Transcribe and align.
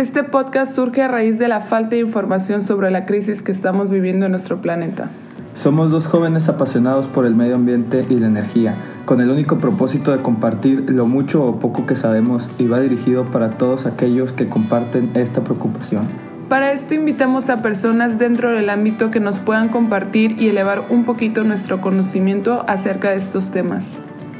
Este 0.00 0.24
podcast 0.24 0.74
surge 0.74 1.02
a 1.02 1.08
raíz 1.08 1.38
de 1.38 1.46
la 1.46 1.60
falta 1.60 1.90
de 1.90 1.98
información 1.98 2.62
sobre 2.62 2.90
la 2.90 3.04
crisis 3.04 3.42
que 3.42 3.52
estamos 3.52 3.90
viviendo 3.90 4.24
en 4.24 4.32
nuestro 4.32 4.62
planeta. 4.62 5.10
Somos 5.54 5.90
dos 5.90 6.06
jóvenes 6.06 6.48
apasionados 6.48 7.06
por 7.06 7.26
el 7.26 7.34
medio 7.34 7.56
ambiente 7.56 8.06
y 8.08 8.14
la 8.14 8.28
energía, 8.28 8.76
con 9.04 9.20
el 9.20 9.28
único 9.28 9.58
propósito 9.58 10.12
de 10.12 10.22
compartir 10.22 10.88
lo 10.88 11.04
mucho 11.04 11.44
o 11.44 11.58
poco 11.58 11.84
que 11.84 11.96
sabemos 11.96 12.48
y 12.58 12.66
va 12.66 12.80
dirigido 12.80 13.26
para 13.26 13.58
todos 13.58 13.84
aquellos 13.84 14.32
que 14.32 14.48
comparten 14.48 15.10
esta 15.12 15.44
preocupación. 15.44 16.08
Para 16.48 16.72
esto 16.72 16.94
invitamos 16.94 17.50
a 17.50 17.60
personas 17.60 18.18
dentro 18.18 18.52
del 18.52 18.70
ámbito 18.70 19.10
que 19.10 19.20
nos 19.20 19.38
puedan 19.38 19.68
compartir 19.68 20.40
y 20.40 20.48
elevar 20.48 20.86
un 20.88 21.04
poquito 21.04 21.44
nuestro 21.44 21.82
conocimiento 21.82 22.64
acerca 22.66 23.10
de 23.10 23.16
estos 23.16 23.50
temas. 23.50 23.84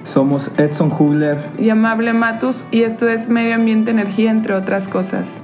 Somos 0.04 0.50
Edson 0.56 0.90
Hugler 0.90 1.38
y 1.58 1.68
Amable 1.68 2.14
Matus 2.14 2.64
y 2.70 2.84
esto 2.84 3.10
es 3.10 3.28
Medio 3.28 3.56
Ambiente 3.56 3.90
Energía 3.90 4.30
entre 4.30 4.54
otras 4.54 4.88
cosas. 4.88 5.38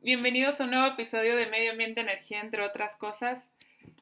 Bienvenidos 0.00 0.60
a 0.60 0.64
un 0.64 0.70
nuevo 0.70 0.86
episodio 0.86 1.36
de 1.36 1.46
Medio 1.46 1.72
Ambiente 1.72 2.00
Energía 2.00 2.40
entre 2.40 2.62
otras 2.62 2.96
cosas. 2.96 3.46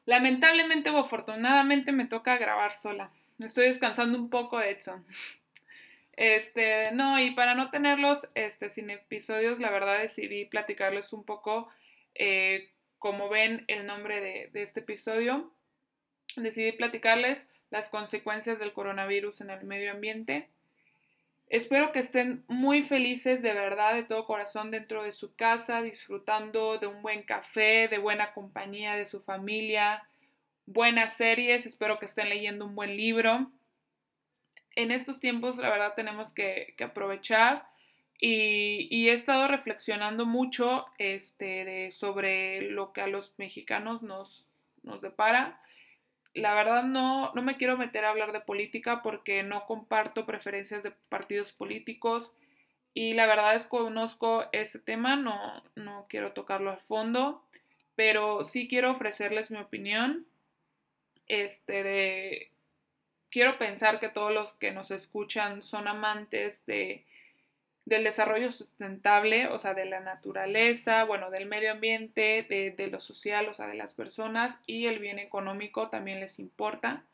Lamentablemente 0.05 0.89
o 0.89 0.97
afortunadamente 0.97 1.91
me 1.91 2.05
toca 2.05 2.37
grabar 2.37 2.71
sola. 2.73 3.11
Estoy 3.39 3.67
descansando 3.67 4.17
un 4.17 4.29
poco 4.29 4.59
de 4.59 4.71
Edson. 4.71 5.05
Este, 6.13 6.91
no, 6.93 7.19
y 7.19 7.31
para 7.31 7.55
no 7.55 7.69
tenerlos 7.69 8.27
este, 8.35 8.69
sin 8.69 8.89
episodios, 8.89 9.59
la 9.59 9.69
verdad 9.69 9.99
decidí 9.99 10.45
platicarles 10.45 11.13
un 11.13 11.23
poco, 11.25 11.69
eh, 12.15 12.71
como 12.99 13.29
ven 13.29 13.65
el 13.67 13.85
nombre 13.85 14.21
de, 14.21 14.49
de 14.53 14.63
este 14.63 14.79
episodio, 14.79 15.51
decidí 16.35 16.71
platicarles 16.71 17.47
las 17.69 17.89
consecuencias 17.89 18.59
del 18.59 18.73
coronavirus 18.73 19.41
en 19.41 19.49
el 19.49 19.63
medio 19.65 19.91
ambiente. 19.91 20.49
Espero 21.49 21.93
que 21.93 21.99
estén 21.99 22.43
muy 22.49 22.83
felices 22.83 23.41
de 23.41 23.53
verdad, 23.53 23.93
de 23.93 24.03
todo 24.03 24.25
corazón, 24.25 24.69
dentro 24.69 25.03
de 25.03 25.13
su 25.13 25.33
casa, 25.35 25.81
disfrutando 25.81 26.77
de 26.77 26.87
un 26.87 27.01
buen 27.01 27.23
café, 27.23 27.87
de 27.87 27.99
buena 27.99 28.33
compañía 28.33 28.95
de 28.95 29.05
su 29.05 29.21
familia, 29.21 30.03
buenas 30.65 31.15
series, 31.15 31.65
espero 31.65 31.99
que 31.99 32.05
estén 32.05 32.27
leyendo 32.27 32.65
un 32.65 32.75
buen 32.75 32.97
libro. 32.97 33.49
En 34.75 34.91
estos 34.91 35.21
tiempos, 35.21 35.55
la 35.57 35.69
verdad, 35.69 35.93
tenemos 35.95 36.33
que, 36.33 36.75
aprovechar 36.83 37.65
y, 38.19 38.89
y, 38.91 39.07
he 39.07 39.13
estado 39.13 39.47
reflexionando 39.47 40.25
mucho 40.25 40.85
este, 40.97 41.63
de, 41.63 41.91
sobre 41.91 42.61
lo 42.71 42.91
que 42.91 43.01
a 43.01 43.07
los 43.07 43.33
mexicanos 43.37 44.01
nos, 44.01 44.45
nos 44.83 45.01
depara 45.01 45.61
la 46.37 46.53
verdad 46.53 46.83
no, 46.83 47.31
no 47.33 47.41
me 47.41 47.57
quiero 47.57 47.77
meter 47.77 48.05
a 48.05 48.09
hablar 48.09 48.31
de 48.31 48.41
política 48.41 49.01
porque 49.01 49.43
no 49.43 49.65
comparto 49.65 50.25
preferencias 50.25 50.83
de 50.83 50.91
partidos 51.09 51.51
políticos 51.51 52.31
y 52.93 53.13
la 53.13 53.27
verdad 53.27 53.55
es 53.55 53.63
que 53.63 53.69
conozco 53.69 54.45
ese 54.51 54.79
tema, 54.79 55.15
no, 55.15 55.63
no 55.75 56.07
quiero 56.09 56.31
tocarlo 56.31 56.71
al 56.71 56.79
fondo, 56.79 57.43
pero 57.95 58.43
sí 58.43 58.67
quiero 58.67 58.91
ofrecerles 58.91 59.51
mi 59.51 59.59
opinión. 59.59 60.25
Este 61.27 61.83
de 61.83 62.51
quiero 63.29 63.57
pensar 63.59 63.99
que 63.99 64.09
todos 64.09 64.33
los 64.33 64.53
que 64.53 64.71
nos 64.71 64.89
escuchan 64.91 65.61
son 65.61 65.87
amantes 65.87 66.65
de 66.65 67.05
del 67.87 68.03
desarrollo 68.03 68.51
sustentable, 68.51 69.47
o 69.47 69.59
sea, 69.59 69.73
de 69.73 69.85
la 69.85 70.01
naturaleza, 70.01 71.05
bueno, 71.05 71.31
del 71.31 71.45
medio 71.45 71.71
ambiente, 71.71 72.45
de, 72.77 72.87
lo 72.87 72.99
social, 72.99 73.47
o 73.47 73.53
sea, 73.53 73.65
de 73.67 73.75
las 73.75 73.93
personas 73.93 74.59
y 74.67 74.87
el 74.87 74.99
bien 74.99 75.19
económico 75.19 75.87
también 75.87 76.19
les 76.19 76.37
importa. 76.37 77.05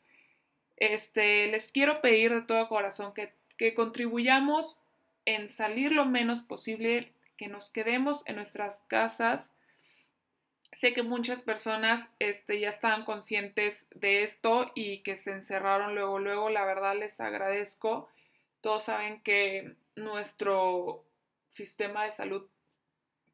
Este, 0.76 1.46
les 1.46 1.70
quiero 1.70 2.00
pedir 2.00 2.34
de 2.34 2.42
todo 2.42 2.68
corazón 2.68 3.14
que, 3.14 3.32
que 3.56 3.72
contribuyamos 3.72 4.80
en 5.26 5.48
salir 5.48 5.92
lo 5.92 6.06
menos 6.06 6.42
posible, 6.42 7.12
que 7.36 7.46
nos 7.46 7.70
quedemos 7.70 8.24
en 8.26 8.34
nuestras 8.34 8.82
casas. 8.88 9.52
Sé 10.72 10.92
que 10.92 11.04
muchas 11.04 11.42
personas 11.42 12.10
este, 12.18 12.58
ya 12.58 12.70
estaban 12.70 13.04
conscientes 13.04 13.86
de 13.94 14.24
esto 14.24 14.72
y 14.74 15.04
que 15.04 15.16
se 15.16 15.30
encerraron 15.30 15.94
luego, 15.94 16.18
luego, 16.18 16.50
la 16.50 16.64
verdad 16.64 16.96
les 16.96 17.20
agradezco. 17.20 18.08
Todos 18.64 18.84
saben 18.84 19.20
que 19.20 19.74
nuestro 19.94 21.04
sistema 21.50 22.06
de 22.06 22.12
salud, 22.12 22.48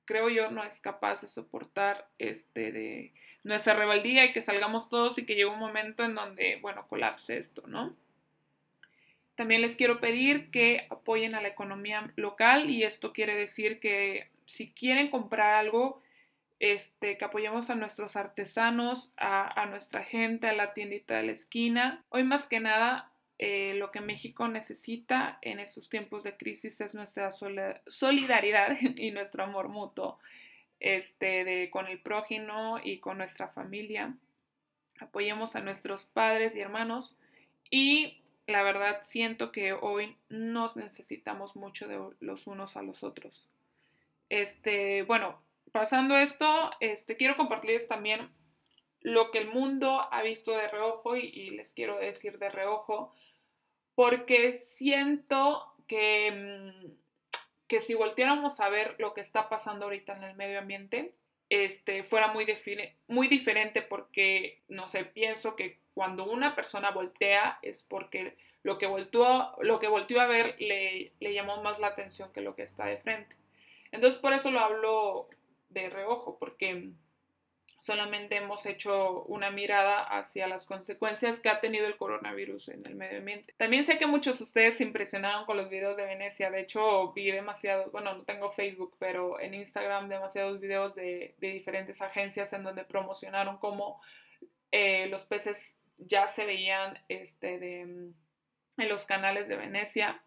creo 0.04 0.28
yo, 0.28 0.50
no 0.50 0.64
es 0.64 0.80
capaz 0.80 1.20
de 1.20 1.28
soportar 1.28 2.08
este 2.18 2.72
de 2.72 3.14
nuestra 3.44 3.74
rebeldía 3.74 4.24
y 4.24 4.32
que 4.32 4.42
salgamos 4.42 4.88
todos 4.88 5.18
y 5.18 5.26
que 5.26 5.36
llegue 5.36 5.46
un 5.46 5.60
momento 5.60 6.02
en 6.02 6.16
donde, 6.16 6.58
bueno, 6.60 6.84
colapse 6.88 7.38
esto, 7.38 7.62
¿no? 7.68 7.94
También 9.36 9.62
les 9.62 9.76
quiero 9.76 10.00
pedir 10.00 10.50
que 10.50 10.88
apoyen 10.90 11.36
a 11.36 11.40
la 11.40 11.46
economía 11.46 12.12
local 12.16 12.68
y 12.68 12.82
esto 12.82 13.12
quiere 13.12 13.36
decir 13.36 13.78
que 13.78 14.32
si 14.46 14.72
quieren 14.72 15.12
comprar 15.12 15.54
algo, 15.54 16.02
este, 16.58 17.16
que 17.18 17.24
apoyemos 17.24 17.70
a 17.70 17.76
nuestros 17.76 18.16
artesanos, 18.16 19.12
a, 19.16 19.62
a 19.62 19.66
nuestra 19.66 20.02
gente, 20.02 20.48
a 20.48 20.54
la 20.54 20.74
tiendita 20.74 21.18
de 21.18 21.22
la 21.22 21.32
esquina. 21.32 22.04
Hoy 22.08 22.24
más 22.24 22.48
que 22.48 22.58
nada 22.58 23.12
eh, 23.42 23.72
lo 23.72 23.90
que 23.90 24.02
México 24.02 24.48
necesita 24.48 25.38
en 25.40 25.60
estos 25.60 25.88
tiempos 25.88 26.22
de 26.24 26.36
crisis 26.36 26.78
es 26.82 26.92
nuestra 26.92 27.30
solidaridad 27.86 28.76
y 28.98 29.12
nuestro 29.12 29.42
amor 29.42 29.70
mutuo 29.70 30.18
este, 30.78 31.44
de, 31.44 31.70
con 31.70 31.86
el 31.86 32.02
prójimo 32.02 32.78
y 32.84 32.98
con 32.98 33.16
nuestra 33.16 33.48
familia. 33.48 34.14
Apoyemos 35.00 35.56
a 35.56 35.62
nuestros 35.62 36.04
padres 36.04 36.54
y 36.54 36.60
hermanos 36.60 37.16
y 37.70 38.20
la 38.46 38.62
verdad 38.62 39.00
siento 39.04 39.52
que 39.52 39.72
hoy 39.72 40.18
nos 40.28 40.76
necesitamos 40.76 41.56
mucho 41.56 41.88
de 41.88 41.98
los 42.20 42.46
unos 42.46 42.76
a 42.76 42.82
los 42.82 43.02
otros. 43.02 43.48
Este, 44.28 45.02
bueno, 45.04 45.40
pasando 45.72 46.18
esto, 46.18 46.72
este, 46.80 47.16
quiero 47.16 47.38
compartirles 47.38 47.88
también 47.88 48.28
lo 49.00 49.30
que 49.30 49.38
el 49.38 49.48
mundo 49.48 50.06
ha 50.12 50.20
visto 50.20 50.50
de 50.50 50.68
reojo 50.68 51.16
y 51.16 51.52
les 51.52 51.72
quiero 51.72 51.98
decir 51.98 52.38
de 52.38 52.50
reojo 52.50 53.14
porque 54.00 54.54
siento 54.54 55.74
que, 55.86 56.32
mm, 56.32 56.90
que 57.68 57.82
si 57.82 57.92
volteáramos 57.92 58.58
a 58.60 58.70
ver 58.70 58.96
lo 58.98 59.12
que 59.12 59.20
está 59.20 59.50
pasando 59.50 59.84
ahorita 59.84 60.16
en 60.16 60.22
el 60.22 60.36
medio 60.36 60.58
ambiente, 60.58 61.12
este, 61.50 62.02
fuera 62.02 62.28
muy, 62.28 62.46
muy 63.08 63.28
diferente 63.28 63.82
porque, 63.82 64.62
no 64.68 64.88
sé, 64.88 65.04
pienso 65.04 65.54
que 65.54 65.80
cuando 65.92 66.24
una 66.24 66.56
persona 66.56 66.92
voltea 66.92 67.58
es 67.60 67.82
porque 67.82 68.38
lo 68.62 68.78
que 68.78 68.86
volteó, 68.86 69.54
lo 69.60 69.78
que 69.78 69.88
volteó 69.88 70.22
a 70.22 70.26
ver 70.26 70.56
le, 70.58 71.12
le 71.20 71.34
llamó 71.34 71.62
más 71.62 71.78
la 71.78 71.88
atención 71.88 72.32
que 72.32 72.40
lo 72.40 72.54
que 72.54 72.62
está 72.62 72.86
de 72.86 72.96
frente. 72.96 73.36
Entonces 73.92 74.18
por 74.18 74.32
eso 74.32 74.50
lo 74.50 74.60
hablo 74.60 75.28
de 75.68 75.90
reojo, 75.90 76.38
porque 76.38 76.88
solamente 77.80 78.36
hemos 78.36 78.66
hecho 78.66 79.22
una 79.24 79.50
mirada 79.50 80.02
hacia 80.02 80.46
las 80.46 80.66
consecuencias 80.66 81.40
que 81.40 81.48
ha 81.48 81.60
tenido 81.60 81.86
el 81.86 81.96
coronavirus 81.96 82.68
en 82.68 82.86
el 82.86 82.94
medio 82.94 83.18
ambiente. 83.18 83.54
También 83.56 83.84
sé 83.84 83.98
que 83.98 84.06
muchos 84.06 84.38
de 84.38 84.44
ustedes 84.44 84.76
se 84.76 84.84
impresionaron 84.84 85.46
con 85.46 85.56
los 85.56 85.70
videos 85.70 85.96
de 85.96 86.04
Venecia, 86.04 86.50
de 86.50 86.60
hecho 86.60 87.12
vi 87.12 87.30
demasiados, 87.30 87.90
bueno, 87.90 88.14
no 88.14 88.24
tengo 88.24 88.52
Facebook, 88.52 88.94
pero 88.98 89.40
en 89.40 89.54
Instagram 89.54 90.08
demasiados 90.08 90.60
videos 90.60 90.94
de, 90.94 91.34
diferentes 91.40 92.02
agencias 92.02 92.52
en 92.52 92.62
donde 92.64 92.84
promocionaron 92.84 93.56
cómo 93.56 94.00
eh, 94.72 95.06
los 95.08 95.24
peces 95.24 95.78
ya 95.96 96.26
se 96.26 96.44
veían 96.44 96.98
este, 97.08 97.58
de, 97.58 97.80
en 97.80 98.14
los 98.88 99.06
canales 99.06 99.48
de 99.48 99.56
Venecia. 99.56 100.22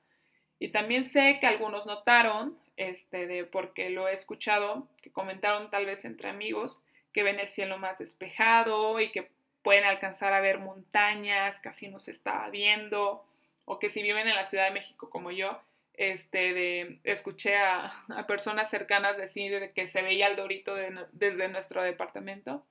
Y 0.59 0.69
también 0.69 1.03
sé 1.03 1.37
que 1.39 1.47
algunos 1.47 1.85
notaron, 1.85 2.57
este, 2.77 3.27
de, 3.27 3.43
porque 3.43 3.89
lo 3.89 4.07
he 4.07 4.13
escuchado, 4.13 4.87
que 5.01 5.11
comentaron 5.11 5.69
tal 5.69 5.85
vez 5.85 6.05
entre 6.05 6.29
amigos, 6.29 6.81
que 7.13 7.23
ven 7.23 7.39
el 7.39 7.47
cielo 7.47 7.77
más 7.77 7.97
despejado 7.99 8.99
y 8.99 9.11
que 9.11 9.29
pueden 9.61 9.85
alcanzar 9.85 10.33
a 10.33 10.41
ver 10.41 10.59
montañas, 10.59 11.59
casi 11.59 11.87
no 11.87 11.99
se 11.99 12.11
está 12.11 12.49
viendo, 12.49 13.23
o 13.65 13.79
que 13.79 13.89
si 13.89 14.03
viven 14.03 14.27
en 14.27 14.35
la 14.35 14.43
Ciudad 14.43 14.65
de 14.65 14.71
México 14.73 15.09
como 15.09 15.31
yo, 15.31 15.61
este, 15.93 16.53
de, 16.53 16.99
escuché 17.03 17.55
a, 17.55 18.05
personas 18.27 18.69
cercanas 18.69 19.17
decir 19.17 19.71
que 19.73 19.87
se 19.87 20.01
veía 20.01 20.27
el 20.27 20.35
Dorito 20.35 20.75
desde 21.11 21.47
nuestro 21.47 21.81
departamento. 21.83 22.65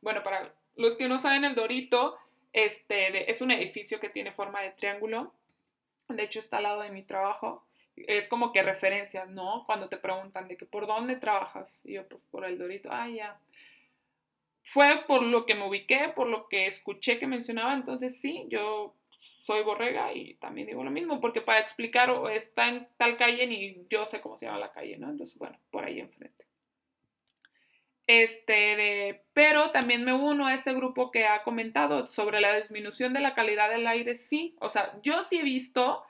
Bueno, 0.00 0.22
para 0.22 0.54
los 0.76 0.94
que 0.94 1.08
no 1.08 1.18
saben, 1.18 1.44
el 1.44 1.54
Dorito 1.54 2.16
este, 2.52 3.30
es 3.30 3.42
un 3.42 3.50
edificio 3.50 4.00
que 4.00 4.08
tiene 4.08 4.32
forma 4.32 4.62
de 4.62 4.70
triángulo. 4.70 5.34
De 6.08 6.22
hecho, 6.22 6.38
está 6.38 6.58
al 6.58 6.62
lado 6.62 6.82
de 6.82 6.90
mi 6.90 7.02
trabajo. 7.02 7.64
Es 7.96 8.28
como 8.28 8.52
que 8.52 8.62
referencias, 8.62 9.28
¿no? 9.28 9.64
Cuando 9.66 9.88
te 9.88 9.96
preguntan 9.96 10.46
de 10.46 10.56
que 10.56 10.64
por 10.64 10.86
dónde 10.86 11.16
trabajas. 11.16 11.68
Y 11.84 11.94
yo, 11.94 12.06
pues 12.06 12.22
por 12.30 12.44
el 12.44 12.58
Dorito. 12.58 12.88
Ah, 12.92 13.08
ya 13.08 13.38
fue 14.70 15.04
por 15.06 15.22
lo 15.22 15.46
que 15.46 15.54
me 15.54 15.66
ubiqué, 15.66 16.12
por 16.14 16.28
lo 16.28 16.46
que 16.48 16.66
escuché 16.66 17.18
que 17.18 17.26
mencionaba, 17.26 17.72
entonces 17.72 18.20
sí, 18.20 18.44
yo 18.48 18.94
soy 19.18 19.62
borrega 19.62 20.12
y 20.12 20.34
también 20.34 20.66
digo 20.66 20.84
lo 20.84 20.90
mismo, 20.90 21.20
porque 21.20 21.40
para 21.40 21.60
explicar 21.60 22.10
está 22.32 22.68
en 22.68 22.86
tal 22.98 23.16
calle 23.16 23.46
ni 23.46 23.86
yo 23.88 24.04
sé 24.04 24.20
cómo 24.20 24.38
se 24.38 24.46
llama 24.46 24.58
la 24.58 24.72
calle, 24.72 24.98
¿no? 24.98 25.08
Entonces, 25.08 25.38
bueno, 25.38 25.58
por 25.70 25.84
ahí 25.84 26.00
enfrente. 26.00 26.44
Este, 28.06 28.52
de, 28.52 29.22
pero 29.32 29.70
también 29.70 30.04
me 30.04 30.12
uno 30.12 30.46
a 30.46 30.54
ese 30.54 30.74
grupo 30.74 31.10
que 31.10 31.26
ha 31.26 31.42
comentado 31.44 32.06
sobre 32.06 32.40
la 32.40 32.54
disminución 32.56 33.14
de 33.14 33.20
la 33.20 33.34
calidad 33.34 33.70
del 33.70 33.86
aire, 33.86 34.16
sí, 34.16 34.54
o 34.60 34.68
sea, 34.68 34.98
yo 35.02 35.22
sí 35.22 35.38
he 35.38 35.42
visto 35.42 36.02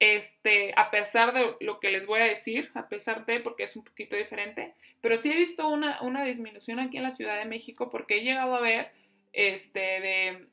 este, 0.00 0.72
a 0.76 0.90
pesar 0.90 1.34
de 1.34 1.56
lo 1.60 1.78
que 1.78 1.90
les 1.90 2.06
voy 2.06 2.20
a 2.20 2.24
decir, 2.24 2.70
a 2.74 2.88
pesar 2.88 3.26
de, 3.26 3.38
porque 3.40 3.64
es 3.64 3.76
un 3.76 3.84
poquito 3.84 4.16
diferente, 4.16 4.74
pero 5.02 5.18
sí 5.18 5.30
he 5.30 5.36
visto 5.36 5.68
una, 5.68 6.00
una 6.02 6.24
disminución 6.24 6.80
aquí 6.80 6.96
en 6.96 7.04
la 7.04 7.12
Ciudad 7.12 7.38
de 7.38 7.44
México 7.44 7.90
porque 7.90 8.16
he 8.16 8.24
llegado 8.24 8.54
a 8.56 8.60
ver 8.60 8.90
este, 9.32 9.80
de 9.80 10.46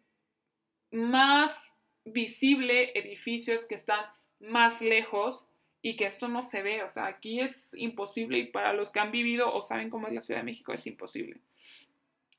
más 0.91 1.73
visible 2.05 2.91
edificios 2.97 3.65
que 3.65 3.75
están 3.75 4.05
más 4.39 4.81
lejos 4.81 5.47
y 5.81 5.95
que 5.95 6.05
esto 6.05 6.27
no 6.27 6.44
se 6.44 6.61
ve. 6.61 6.83
O 6.83 6.89
sea, 6.89 7.05
aquí 7.05 7.39
es 7.39 7.73
imposible 7.73 8.39
y 8.39 8.45
para 8.47 8.73
los 8.73 8.91
que 8.91 8.99
han 8.99 9.11
vivido 9.11 9.53
o 9.53 9.61
saben 9.61 9.89
cómo 9.89 10.07
es 10.07 10.13
la 10.13 10.21
Ciudad 10.21 10.41
de 10.41 10.45
México 10.45 10.73
es 10.73 10.85
imposible. 10.85 11.39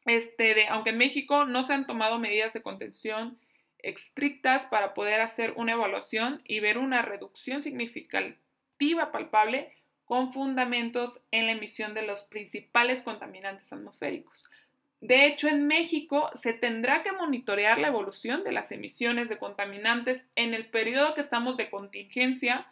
Este, 0.05 0.55
de, 0.55 0.69
aunque 0.69 0.91
en 0.91 0.99
México 0.99 1.45
no 1.45 1.63
se 1.63 1.73
han 1.73 1.87
tomado 1.87 2.19
medidas 2.19 2.53
de 2.53 2.63
contención 2.63 3.39
estrictas 3.79 4.65
para 4.67 4.95
poder 4.95 5.21
hacer 5.21 5.53
una 5.57 5.73
evaluación 5.73 6.43
y 6.45 6.61
ver 6.61 6.79
una 6.79 7.03
reducción 7.03 7.61
significativa 7.61 9.13
palpable 9.13 9.73
con 10.05 10.33
fundamentos 10.33 11.21
en 11.31 11.47
la 11.47 11.53
emisión 11.53 11.95
de 11.95 12.03
los 12.03 12.25
principales 12.25 13.03
contaminantes 13.03 13.73
atmosféricos. 13.73 14.45
De 15.01 15.27
hecho, 15.27 15.49
en 15.49 15.67
México 15.67 16.31
se 16.35 16.53
tendrá 16.53 17.03
que 17.03 17.13
monitorear 17.13 17.79
la 17.79 17.89
evolución 17.89 18.43
de 18.43 18.53
las 18.53 18.73
emisiones 18.73 19.29
de 19.29 19.39
contaminantes 19.39 20.27
en 20.35 20.55
el 20.55 20.67
periodo 20.67 21.15
que 21.15 21.21
estamos 21.21 21.57
de 21.57 21.71
contingencia 21.71 22.67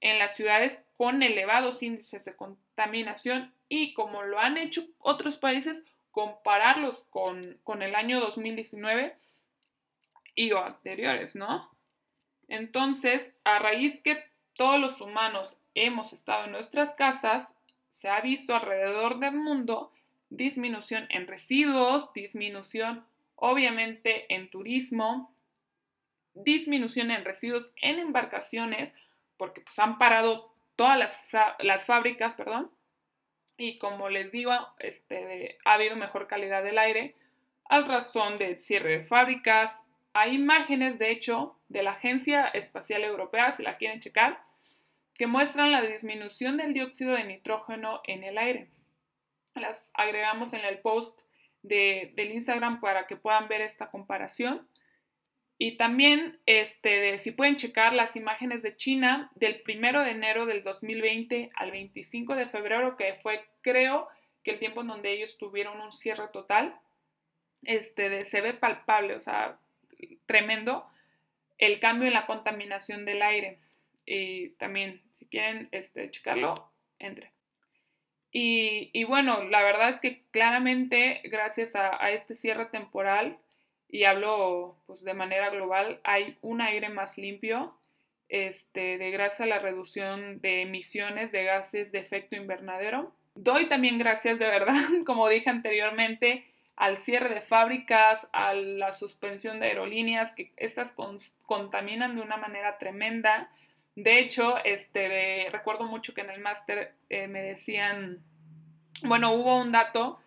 en 0.00 0.18
las 0.18 0.36
ciudades 0.36 0.84
con 0.96 1.22
elevados 1.22 1.82
índices 1.82 2.24
de 2.24 2.36
contaminación 2.36 3.54
y 3.68 3.94
como 3.94 4.22
lo 4.22 4.38
han 4.40 4.58
hecho 4.58 4.84
otros 4.98 5.38
países, 5.38 5.82
compararlos 6.10 7.04
con, 7.10 7.58
con 7.62 7.82
el 7.82 7.94
año 7.94 8.20
2019 8.20 9.14
y 10.34 10.52
o 10.52 10.64
anteriores, 10.64 11.34
¿no? 11.34 11.70
Entonces, 12.48 13.34
a 13.44 13.58
raíz 13.58 14.00
que 14.02 14.24
todos 14.54 14.80
los 14.80 15.00
humanos 15.00 15.56
hemos 15.74 16.12
estado 16.12 16.46
en 16.46 16.52
nuestras 16.52 16.94
casas, 16.94 17.54
se 17.90 18.08
ha 18.08 18.20
visto 18.20 18.54
alrededor 18.54 19.18
del 19.18 19.34
mundo 19.34 19.92
disminución 20.30 21.06
en 21.10 21.26
residuos, 21.26 22.12
disminución 22.12 23.04
obviamente 23.34 24.32
en 24.32 24.48
turismo, 24.50 25.34
disminución 26.34 27.10
en 27.10 27.24
residuos 27.24 27.70
en 27.82 27.98
embarcaciones, 27.98 28.92
porque 29.36 29.60
pues 29.60 29.78
han 29.78 29.98
parado 29.98 30.54
todas 30.76 30.98
las, 30.98 31.16
las 31.58 31.84
fábricas, 31.84 32.34
perdón, 32.34 32.70
y 33.56 33.78
como 33.78 34.08
les 34.08 34.30
digo, 34.32 34.52
este, 34.78 35.58
ha 35.64 35.74
habido 35.74 35.96
mejor 35.96 36.26
calidad 36.26 36.62
del 36.62 36.78
aire 36.78 37.14
al 37.68 37.86
razón 37.86 38.38
del 38.38 38.58
cierre 38.58 38.98
de 38.98 39.04
fábricas. 39.04 39.86
Hay 40.12 40.34
imágenes, 40.34 40.98
de 40.98 41.10
hecho, 41.10 41.56
de 41.68 41.82
la 41.82 41.92
Agencia 41.92 42.46
Espacial 42.48 43.04
Europea, 43.04 43.52
si 43.52 43.62
la 43.62 43.74
quieren 43.74 44.00
checar, 44.00 44.42
que 45.14 45.26
muestran 45.26 45.70
la 45.70 45.82
disminución 45.82 46.56
del 46.56 46.72
dióxido 46.72 47.12
de 47.12 47.24
nitrógeno 47.24 48.00
en 48.06 48.24
el 48.24 48.38
aire 48.38 48.70
las 49.54 49.92
agregamos 49.94 50.52
en 50.52 50.64
el 50.64 50.78
post 50.78 51.20
de, 51.62 52.12
del 52.16 52.32
Instagram 52.32 52.80
para 52.80 53.06
que 53.06 53.16
puedan 53.16 53.48
ver 53.48 53.60
esta 53.60 53.90
comparación. 53.90 54.66
Y 55.58 55.76
también, 55.76 56.40
este, 56.46 57.18
si 57.18 57.32
pueden 57.32 57.56
checar 57.56 57.92
las 57.92 58.16
imágenes 58.16 58.62
de 58.62 58.76
China 58.76 59.30
del 59.34 59.62
1 59.68 60.04
de 60.04 60.10
enero 60.10 60.46
del 60.46 60.64
2020 60.64 61.50
al 61.54 61.70
25 61.70 62.34
de 62.34 62.48
febrero, 62.48 62.96
que 62.96 63.18
fue, 63.22 63.44
creo, 63.60 64.08
que 64.42 64.52
el 64.52 64.58
tiempo 64.58 64.80
en 64.80 64.86
donde 64.86 65.12
ellos 65.12 65.36
tuvieron 65.36 65.78
un 65.80 65.92
cierre 65.92 66.28
total, 66.32 66.80
este, 67.62 68.24
se 68.24 68.40
ve 68.40 68.54
palpable, 68.54 69.14
o 69.14 69.20
sea, 69.20 69.58
tremendo, 70.26 70.86
el 71.58 71.80
cambio 71.80 72.08
en 72.08 72.14
la 72.14 72.26
contaminación 72.26 73.04
del 73.04 73.22
aire. 73.22 73.58
Y 74.06 74.50
también, 74.50 75.02
si 75.12 75.26
quieren 75.26 75.68
este, 75.72 76.10
checarlo, 76.10 76.70
entre. 76.98 77.32
Y, 78.32 79.04
bueno, 79.04 79.44
la 79.44 79.62
verdad 79.62 79.88
es 79.88 79.98
que 79.98 80.22
claramente 80.30 81.20
gracias 81.24 81.74
a, 81.74 82.10
este 82.10 82.34
cierre 82.34 82.66
temporal, 82.66 83.38
y 83.88 84.04
hablo 84.04 84.76
pues 84.86 85.02
de 85.02 85.14
manera 85.14 85.50
global, 85.50 86.00
hay 86.04 86.38
un 86.40 86.60
aire 86.60 86.88
más 86.90 87.18
limpio, 87.18 87.76
este, 88.28 88.98
de 88.98 89.10
gracias 89.10 89.40
a 89.40 89.46
la 89.46 89.58
reducción 89.58 90.40
de 90.40 90.62
emisiones 90.62 91.32
de 91.32 91.42
gases 91.42 91.90
de 91.90 91.98
efecto 91.98 92.36
invernadero. 92.36 93.12
Doy 93.34 93.68
también 93.68 93.98
gracias 93.98 94.38
de 94.38 94.46
verdad, 94.46 94.74
como 95.06 95.28
dije 95.28 95.50
anteriormente, 95.50 96.44
al 96.80 96.96
cierre 96.96 97.34
de 97.34 97.42
fábricas, 97.42 98.26
a 98.32 98.54
la 98.54 98.92
suspensión 98.92 99.60
de 99.60 99.66
aerolíneas, 99.66 100.32
que 100.32 100.50
estas 100.56 100.94
contaminan 101.44 102.16
de 102.16 102.22
una 102.22 102.38
manera 102.38 102.78
tremenda. 102.78 103.50
De 103.96 104.18
hecho, 104.18 104.56
este, 104.64 105.48
recuerdo 105.52 105.84
mucho 105.84 106.14
que 106.14 106.22
en 106.22 106.30
el 106.30 106.40
máster 106.40 106.94
eh, 107.10 107.28
me 107.28 107.42
decían, 107.42 108.24
bueno, 109.02 109.34
hubo 109.34 109.60
un 109.60 109.72
dato 109.72 110.20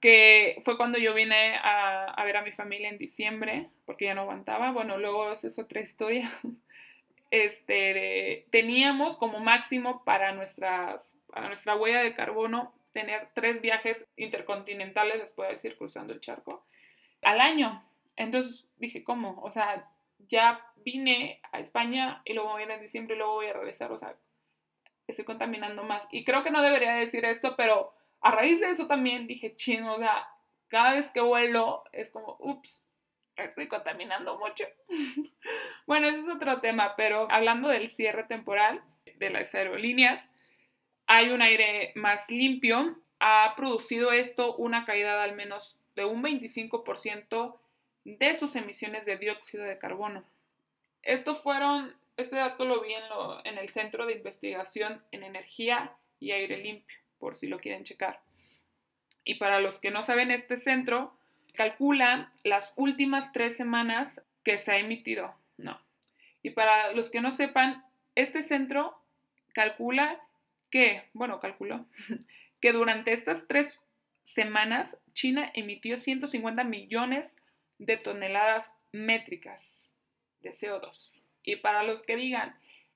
que 0.00 0.62
fue 0.64 0.78
cuando 0.78 0.96
yo 0.96 1.12
vine 1.12 1.58
a, 1.62 2.22
ver 2.24 2.38
a 2.38 2.42
mi 2.42 2.52
familia 2.52 2.88
en 2.88 2.96
diciembre, 2.96 3.68
porque 3.84 4.06
ya 4.06 4.14
no 4.14 4.22
aguantaba. 4.22 4.70
Bueno, 4.70 4.96
luego 4.96 5.32
esa 5.32 5.48
es 5.48 5.58
otra 5.58 5.82
historia. 5.82 6.30
Este, 7.30 8.46
teníamos 8.50 9.18
como 9.18 9.38
máximo 9.38 10.02
para, 10.02 10.32
nuestras, 10.32 11.14
para 11.30 11.48
nuestra 11.48 11.76
huella 11.76 12.02
de 12.02 12.14
carbono 12.14 12.72
tener 12.98 13.28
tres 13.32 13.60
viajes 13.60 13.96
intercontinentales, 14.16 15.18
les 15.18 15.30
puedo 15.30 15.48
decir, 15.48 15.76
cruzando 15.76 16.12
el 16.12 16.20
charco, 16.20 16.66
al 17.22 17.40
año. 17.40 17.88
Entonces 18.16 18.68
dije, 18.76 19.04
¿cómo? 19.04 19.40
O 19.40 19.52
sea, 19.52 19.88
ya 20.18 20.66
vine 20.78 21.40
a 21.52 21.60
España 21.60 22.22
y 22.24 22.32
luego 22.32 22.50
voy 22.50 22.62
a 22.62 22.64
ir 22.64 22.70
en 22.72 22.80
diciembre 22.80 23.14
y 23.14 23.18
luego 23.18 23.34
voy 23.34 23.46
a 23.46 23.52
regresar, 23.52 23.92
o 23.92 23.98
sea, 23.98 24.16
estoy 25.06 25.24
contaminando 25.24 25.84
más. 25.84 26.08
Y 26.10 26.24
creo 26.24 26.42
que 26.42 26.50
no 26.50 26.60
debería 26.60 26.92
decir 26.94 27.24
esto, 27.24 27.54
pero 27.56 27.94
a 28.20 28.32
raíz 28.32 28.60
de 28.60 28.70
eso 28.70 28.88
también 28.88 29.28
dije, 29.28 29.54
chino, 29.54 29.94
o 29.94 29.98
sea, 29.98 30.26
cada 30.66 30.94
vez 30.94 31.08
que 31.10 31.20
vuelo 31.20 31.84
es 31.92 32.10
como, 32.10 32.36
ups, 32.40 32.84
estoy 33.36 33.68
contaminando 33.68 34.40
mucho. 34.40 34.64
bueno, 35.86 36.08
ese 36.08 36.18
es 36.18 36.28
otro 36.28 36.60
tema, 36.60 36.96
pero 36.96 37.30
hablando 37.30 37.68
del 37.68 37.90
cierre 37.90 38.24
temporal 38.24 38.82
de 39.18 39.30
las 39.30 39.54
aerolíneas, 39.54 40.20
hay 41.08 41.30
un 41.30 41.42
aire 41.42 41.92
más 41.96 42.30
limpio. 42.30 42.96
Ha 43.18 43.54
producido 43.56 44.12
esto 44.12 44.54
una 44.56 44.84
caída 44.84 45.16
de 45.16 45.22
al 45.22 45.34
menos 45.34 45.80
de 45.96 46.04
un 46.04 46.22
25% 46.22 47.56
de 48.04 48.34
sus 48.36 48.54
emisiones 48.54 49.04
de 49.04 49.16
dióxido 49.16 49.64
de 49.64 49.78
carbono. 49.78 50.24
Estos 51.02 51.42
fueron, 51.42 51.96
este 52.16 52.36
dato 52.36 52.64
lo 52.64 52.82
vi 52.82 52.92
en, 52.92 53.02
en 53.44 53.58
el 53.58 53.68
Centro 53.70 54.06
de 54.06 54.12
Investigación 54.12 55.02
en 55.10 55.24
Energía 55.24 55.92
y 56.20 56.30
Aire 56.32 56.58
Limpio, 56.58 56.98
por 57.18 57.34
si 57.34 57.48
lo 57.48 57.58
quieren 57.58 57.84
checar. 57.84 58.20
Y 59.24 59.34
para 59.34 59.60
los 59.60 59.80
que 59.80 59.90
no 59.90 60.02
saben, 60.02 60.30
este 60.30 60.58
centro 60.58 61.12
calcula 61.54 62.32
las 62.44 62.72
últimas 62.76 63.32
tres 63.32 63.56
semanas 63.56 64.22
que 64.44 64.58
se 64.58 64.72
ha 64.72 64.78
emitido. 64.78 65.34
No. 65.56 65.80
Y 66.42 66.50
para 66.50 66.92
los 66.92 67.10
que 67.10 67.20
no 67.20 67.30
sepan, 67.30 67.84
este 68.14 68.42
centro 68.42 68.96
calcula 69.52 70.20
que, 70.70 71.04
bueno, 71.12 71.40
calculó 71.40 71.86
que 72.60 72.72
durante 72.72 73.12
estas 73.12 73.46
tres 73.46 73.80
semanas 74.24 74.96
China 75.12 75.50
emitió 75.54 75.96
150 75.96 76.64
millones 76.64 77.36
de 77.78 77.96
toneladas 77.96 78.70
métricas 78.92 79.94
de 80.40 80.52
CO2. 80.52 81.22
Y 81.44 81.56
para 81.56 81.82
los 81.82 82.02
que 82.02 82.16
digan, 82.16 82.54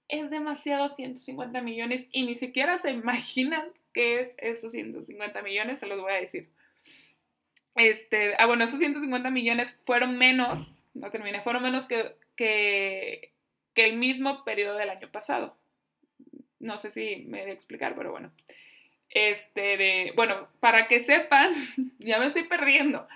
es 0.09 0.31
demasiado 0.31 0.89
150 0.89 1.61
millones 1.63 2.07
y 2.13 2.25
ni 2.27 2.35
siquiera 2.35 2.77
se 2.79 2.91
imaginan 2.91 3.67
qué 3.95 4.21
es 4.21 4.35
esos 4.39 4.73
150 4.73 5.43
millones, 5.43 5.81
se 5.81 5.87
los 5.87 6.01
voy 6.01 6.13
a 6.13 6.21
decir. 6.21 6.51
Este, 7.75 8.35
ah, 8.39 8.47
bueno, 8.47 8.65
esos 8.65 8.79
150 8.79 9.31
millones 9.31 9.81
fueron 9.87 10.19
menos, 10.19 10.71
no 10.95 11.11
terminé, 11.11 11.41
fueron 11.41 11.63
menos 11.63 11.85
que, 11.85 12.17
que, 12.37 13.33
que 13.75 13.87
el 13.87 13.97
mismo 13.97 14.45
periodo 14.45 14.77
del 14.77 14.91
año 14.91 15.11
pasado. 15.11 15.57
No 16.63 16.79
sé 16.79 16.91
si 16.91 17.17
me 17.27 17.45
de 17.45 17.53
explicar, 17.53 17.95
pero 17.95 18.11
bueno. 18.13 18.33
Este, 19.11 19.77
de, 19.77 20.13
bueno, 20.17 20.49
para 20.61 20.89
que 20.89 21.03
sepan, 21.03 21.53
ya 21.99 22.19
me 22.19 22.27
estoy 22.27 22.45
perdiendo 22.45 23.07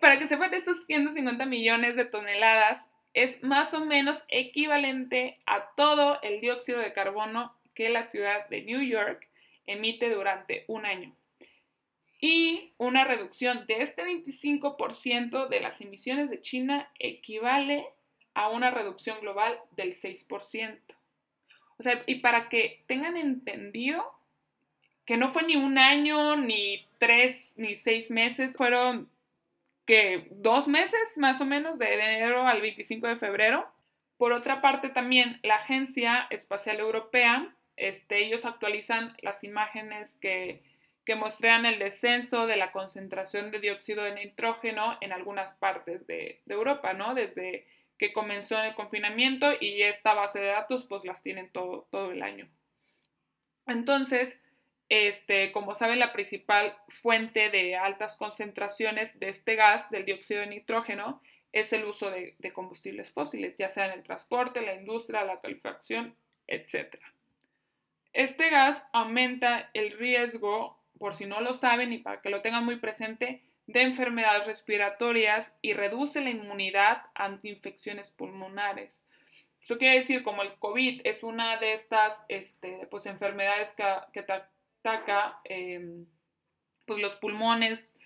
para 0.00 0.18
que 0.18 0.28
sepan, 0.28 0.52
esos 0.54 0.84
150 0.86 1.46
millones 1.46 1.96
de 1.96 2.04
toneladas 2.04 2.84
es 3.14 3.42
más 3.42 3.72
o 3.74 3.84
menos 3.84 4.22
equivalente 4.28 5.38
a 5.46 5.70
todo 5.76 6.20
el 6.22 6.40
dióxido 6.40 6.78
de 6.78 6.92
carbono 6.92 7.54
que 7.74 7.88
la 7.88 8.04
ciudad 8.04 8.48
de 8.48 8.62
New 8.62 8.82
York 8.82 9.28
emite 9.66 10.10
durante 10.10 10.64
un 10.68 10.84
año. 10.84 11.14
Y 12.20 12.72
una 12.78 13.04
reducción 13.04 13.66
de 13.66 13.82
este 13.82 14.04
25% 14.04 15.48
de 15.48 15.60
las 15.60 15.80
emisiones 15.80 16.30
de 16.30 16.40
China 16.40 16.90
equivale 16.98 17.86
a 18.34 18.48
una 18.48 18.70
reducción 18.70 19.20
global 19.20 19.58
del 19.72 19.94
6%. 19.94 20.78
O 21.78 21.82
sea, 21.82 22.02
y 22.06 22.16
para 22.16 22.48
que 22.48 22.82
tengan 22.86 23.16
entendido 23.16 24.12
que 25.04 25.16
no 25.16 25.32
fue 25.32 25.44
ni 25.44 25.56
un 25.56 25.78
año, 25.78 26.36
ni 26.36 26.86
tres, 26.98 27.54
ni 27.56 27.76
seis 27.76 28.10
meses, 28.10 28.56
fueron 28.56 29.08
que 29.86 30.26
dos 30.30 30.66
meses 30.66 31.00
más 31.16 31.40
o 31.40 31.44
menos, 31.44 31.78
de 31.78 31.94
enero 31.94 32.46
al 32.46 32.60
25 32.60 33.06
de 33.06 33.16
febrero, 33.16 33.72
Por 34.18 34.32
otra 34.32 34.62
parte, 34.62 34.88
también 34.88 35.38
la 35.42 35.56
Agencia 35.56 36.26
Espacial 36.30 36.80
Europea, 36.80 37.54
este, 37.76 38.24
ellos 38.24 38.46
actualizan 38.46 39.14
las 39.20 39.44
imágenes 39.44 40.16
que, 40.22 40.62
que 41.04 41.14
muestran 41.14 41.66
el 41.66 41.78
descenso 41.78 42.46
de 42.46 42.56
la 42.56 42.72
concentración 42.72 43.50
de 43.50 43.60
dióxido 43.60 44.04
de 44.04 44.14
nitrógeno 44.14 44.96
en 45.02 45.12
algunas 45.12 45.52
partes 45.52 46.06
de, 46.06 46.40
de 46.46 46.54
Europa, 46.54 46.94
¿no? 46.94 47.14
Desde 47.14 47.66
que 47.98 48.12
comenzó 48.12 48.62
el 48.62 48.74
confinamiento 48.74 49.52
y 49.60 49.82
esta 49.82 50.14
base 50.14 50.38
de 50.38 50.46
datos 50.46 50.84
pues 50.86 51.04
las 51.04 51.22
tienen 51.22 51.50
todo, 51.50 51.86
todo 51.90 52.12
el 52.12 52.22
año. 52.22 52.48
Entonces, 53.66 54.38
este, 54.88 55.50
como 55.52 55.74
saben, 55.74 55.98
la 55.98 56.12
principal 56.12 56.76
fuente 56.88 57.50
de 57.50 57.76
altas 57.76 58.16
concentraciones 58.16 59.18
de 59.18 59.30
este 59.30 59.56
gas, 59.56 59.90
del 59.90 60.04
dióxido 60.04 60.40
de 60.40 60.46
nitrógeno, 60.46 61.20
es 61.52 61.72
el 61.72 61.84
uso 61.84 62.10
de, 62.10 62.36
de 62.38 62.52
combustibles 62.52 63.10
fósiles, 63.10 63.56
ya 63.56 63.70
sea 63.70 63.86
en 63.86 63.92
el 63.92 64.02
transporte, 64.02 64.60
la 64.60 64.74
industria, 64.74 65.24
la 65.24 65.40
calefacción, 65.40 66.14
etc. 66.46 66.96
Este 68.12 68.50
gas 68.50 68.82
aumenta 68.92 69.70
el 69.74 69.92
riesgo, 69.98 70.78
por 70.98 71.14
si 71.14 71.26
no 71.26 71.40
lo 71.40 71.54
saben 71.54 71.92
y 71.92 71.98
para 71.98 72.20
que 72.20 72.30
lo 72.30 72.42
tengan 72.42 72.64
muy 72.64 72.76
presente, 72.76 73.42
de 73.66 73.82
enfermedades 73.82 74.46
respiratorias 74.46 75.52
y 75.60 75.72
reduce 75.72 76.20
la 76.20 76.30
inmunidad 76.30 77.02
ante 77.14 77.48
infecciones 77.48 78.10
pulmonares. 78.10 79.02
Esto 79.60 79.78
quiere 79.78 79.96
decir, 79.96 80.22
como 80.22 80.42
el 80.42 80.54
COVID 80.54 81.00
es 81.04 81.22
una 81.24 81.56
de 81.56 81.74
estas 81.74 82.22
este, 82.28 82.86
pues, 82.90 83.06
enfermedades 83.06 83.72
que, 83.74 83.84
que 84.12 84.20
ataca 84.20 85.40
em, 85.44 86.06
pues, 86.84 87.00
los 87.00 87.16
pulmones, 87.16 87.96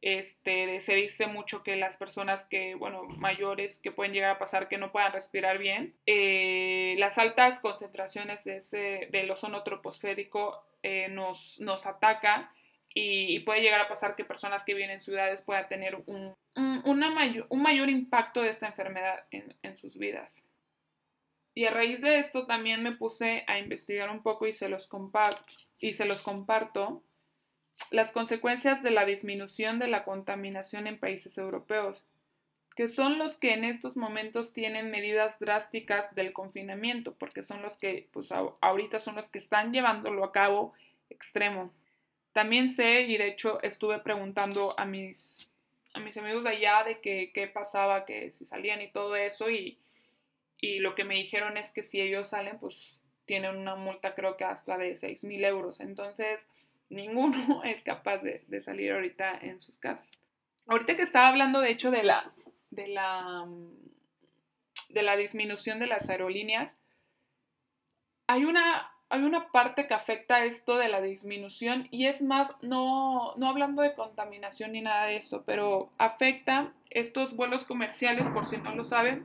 este, 0.00 0.78
se 0.78 0.94
dice 0.94 1.26
mucho 1.26 1.64
que 1.64 1.74
las 1.74 1.96
personas 1.96 2.44
que, 2.44 2.76
bueno, 2.76 3.02
mayores 3.02 3.80
que 3.80 3.90
pueden 3.90 4.12
llegar 4.12 4.30
a 4.30 4.38
pasar 4.38 4.68
que 4.68 4.78
no 4.78 4.92
puedan 4.92 5.12
respirar 5.12 5.58
bien, 5.58 5.96
eh, 6.06 6.94
las 6.98 7.18
altas 7.18 7.58
concentraciones 7.58 8.44
de 8.44 8.58
ese, 8.58 9.08
del 9.10 9.28
ozono 9.28 9.64
troposférico 9.64 10.62
eh, 10.84 11.08
nos, 11.08 11.58
nos 11.58 11.84
ataca 11.86 12.52
y, 13.00 13.40
puede 13.40 13.60
llegar 13.60 13.80
a 13.80 13.88
pasar 13.88 14.16
que 14.16 14.24
personas 14.24 14.64
que 14.64 14.74
viven 14.74 14.90
en 14.90 15.00
ciudades 15.00 15.40
puedan 15.42 15.68
tener 15.68 15.96
un, 16.06 16.34
una 16.84 17.10
mayor, 17.10 17.46
un 17.48 17.62
mayor 17.62 17.88
impacto 17.88 18.42
de 18.42 18.50
esta 18.50 18.66
enfermedad 18.66 19.24
en, 19.30 19.56
en 19.62 19.76
sus 19.76 19.96
vidas. 19.98 20.44
Y 21.54 21.64
a 21.64 21.70
raíz 21.70 22.00
de 22.00 22.18
esto 22.18 22.46
también 22.46 22.82
me 22.82 22.92
puse 22.92 23.44
a 23.46 23.58
investigar 23.58 24.10
un 24.10 24.22
poco 24.22 24.46
y 24.46 24.52
se 24.52 24.68
los 24.68 24.88
comparto, 24.88 25.42
y 25.78 25.92
se 25.92 26.04
los 26.04 26.22
comparto 26.22 27.02
las 27.90 28.12
consecuencias 28.12 28.82
de 28.82 28.90
la 28.90 29.04
disminución 29.04 29.78
de 29.78 29.88
la 29.88 30.04
contaminación 30.04 30.86
en 30.86 30.98
países 30.98 31.38
europeos, 31.38 32.04
que 32.74 32.88
son 32.88 33.18
los 33.18 33.36
que 33.36 33.54
en 33.54 33.64
estos 33.64 33.96
momentos 33.96 34.52
tienen 34.52 34.90
medidas 34.90 35.38
drásticas 35.38 36.14
del 36.14 36.32
confinamiento, 36.32 37.14
porque 37.14 37.42
son 37.42 37.62
los 37.62 37.78
que, 37.78 38.08
pues 38.12 38.30
ahorita 38.32 39.00
son 39.00 39.16
los 39.16 39.28
que 39.28 39.38
están 39.38 39.72
llevándolo 39.72 40.24
a 40.24 40.32
cabo 40.32 40.74
extremo. 41.10 41.72
También 42.38 42.70
sé, 42.70 43.00
y 43.00 43.16
de 43.16 43.26
hecho 43.26 43.60
estuve 43.64 43.98
preguntando 43.98 44.78
a 44.78 44.84
mis, 44.84 45.58
a 45.92 45.98
mis 45.98 46.16
amigos 46.16 46.44
de 46.44 46.50
allá 46.50 46.84
de 46.84 47.00
que, 47.00 47.32
qué 47.34 47.48
pasaba, 47.48 48.04
que 48.04 48.30
si 48.30 48.46
salían 48.46 48.80
y 48.80 48.92
todo 48.92 49.16
eso, 49.16 49.50
y, 49.50 49.80
y 50.60 50.78
lo 50.78 50.94
que 50.94 51.02
me 51.02 51.16
dijeron 51.16 51.56
es 51.56 51.72
que 51.72 51.82
si 51.82 52.00
ellos 52.00 52.28
salen, 52.28 52.60
pues 52.60 53.00
tienen 53.24 53.56
una 53.56 53.74
multa 53.74 54.14
creo 54.14 54.36
que 54.36 54.44
hasta 54.44 54.78
de 54.78 54.94
6 54.94 55.24
mil 55.24 55.44
euros. 55.44 55.80
Entonces, 55.80 56.38
ninguno 56.90 57.64
es 57.64 57.82
capaz 57.82 58.18
de, 58.18 58.44
de, 58.46 58.62
salir 58.62 58.92
ahorita 58.92 59.36
en 59.42 59.60
sus 59.60 59.76
casas. 59.80 60.08
Ahorita 60.68 60.94
que 60.94 61.02
estaba 61.02 61.26
hablando, 61.26 61.60
de 61.60 61.72
hecho, 61.72 61.90
de 61.90 62.04
la, 62.04 62.32
de 62.70 62.86
la, 62.86 63.48
de 64.90 65.02
la 65.02 65.16
disminución 65.16 65.80
de 65.80 65.88
las 65.88 66.08
aerolíneas, 66.08 66.72
hay 68.28 68.44
una 68.44 68.92
hay 69.10 69.22
una 69.22 69.48
parte 69.48 69.86
que 69.86 69.94
afecta 69.94 70.44
esto 70.44 70.76
de 70.76 70.88
la 70.88 71.00
disminución 71.00 71.88
y 71.90 72.06
es 72.06 72.20
más, 72.20 72.50
no, 72.60 73.34
no 73.36 73.48
hablando 73.48 73.82
de 73.82 73.94
contaminación 73.94 74.72
ni 74.72 74.82
nada 74.82 75.06
de 75.06 75.16
esto, 75.16 75.44
pero 75.46 75.90
afecta 75.96 76.72
estos 76.90 77.34
vuelos 77.34 77.64
comerciales, 77.64 78.26
por 78.28 78.46
si 78.46 78.58
no 78.58 78.74
lo 78.74 78.84
saben, 78.84 79.24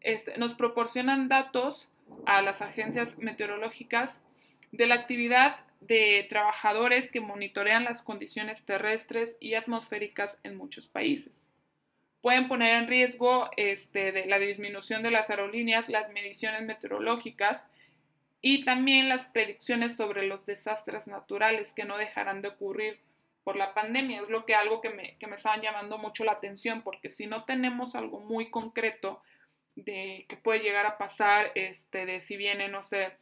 este, 0.00 0.38
nos 0.38 0.54
proporcionan 0.54 1.28
datos 1.28 1.88
a 2.26 2.42
las 2.42 2.62
agencias 2.62 3.18
meteorológicas 3.18 4.20
de 4.70 4.86
la 4.86 4.94
actividad 4.94 5.56
de 5.80 6.24
trabajadores 6.28 7.10
que 7.10 7.20
monitorean 7.20 7.84
las 7.84 8.02
condiciones 8.02 8.64
terrestres 8.64 9.36
y 9.40 9.54
atmosféricas 9.54 10.36
en 10.44 10.56
muchos 10.56 10.86
países. 10.88 11.32
Pueden 12.20 12.48
poner 12.48 12.74
en 12.76 12.88
riesgo 12.88 13.50
este, 13.56 14.12
de 14.12 14.26
la 14.26 14.38
disminución 14.38 15.02
de 15.02 15.10
las 15.10 15.28
aerolíneas 15.30 15.88
las 15.88 16.10
mediciones 16.10 16.62
meteorológicas 16.62 17.66
y 18.48 18.64
también 18.64 19.08
las 19.08 19.26
predicciones 19.26 19.96
sobre 19.96 20.24
los 20.24 20.46
desastres 20.46 21.08
naturales 21.08 21.72
que 21.72 21.84
no 21.84 21.98
dejarán 21.98 22.42
de 22.42 22.48
ocurrir 22.50 23.00
por 23.42 23.56
la 23.56 23.74
pandemia. 23.74 24.20
Es 24.20 24.28
lo 24.28 24.46
que 24.46 24.54
algo 24.54 24.80
que 24.80 24.90
me, 24.90 25.18
que 25.18 25.26
me 25.26 25.34
estaban 25.34 25.62
llamando 25.62 25.98
mucho 25.98 26.22
la 26.22 26.30
atención, 26.30 26.82
porque 26.82 27.10
si 27.10 27.26
no 27.26 27.42
tenemos 27.42 27.96
algo 27.96 28.20
muy 28.20 28.48
concreto 28.48 29.20
de 29.74 30.26
que 30.28 30.36
puede 30.36 30.60
llegar 30.60 30.86
a 30.86 30.96
pasar, 30.96 31.50
este, 31.56 32.06
de 32.06 32.20
si 32.20 32.36
viene, 32.36 32.68
no 32.68 32.84
sé, 32.84 33.16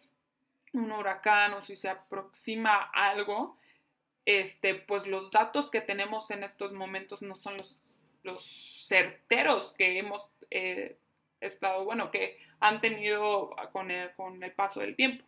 un 0.75 0.93
huracán 0.93 1.55
o 1.55 1.63
si 1.63 1.75
se 1.75 1.89
aproxima 1.89 2.83
algo, 2.93 3.57
este, 4.27 4.75
pues 4.75 5.07
los 5.07 5.31
datos 5.31 5.71
que 5.71 5.81
tenemos 5.81 6.31
en 6.33 6.45
estos 6.45 6.75
momentos 6.75 7.23
no 7.23 7.37
son 7.37 7.57
los, 7.57 7.95
los 8.25 8.45
certeros 8.87 9.73
que 9.73 9.99
hemos 9.99 10.31
eh, 10.51 10.99
estado, 11.41 11.83
bueno, 11.87 12.11
que 12.11 12.37
han 12.65 12.81
tenido 12.81 13.55
con 13.73 13.91
el, 13.91 14.53
paso 14.53 14.81
del 14.81 14.97
tiempo. 14.97 15.23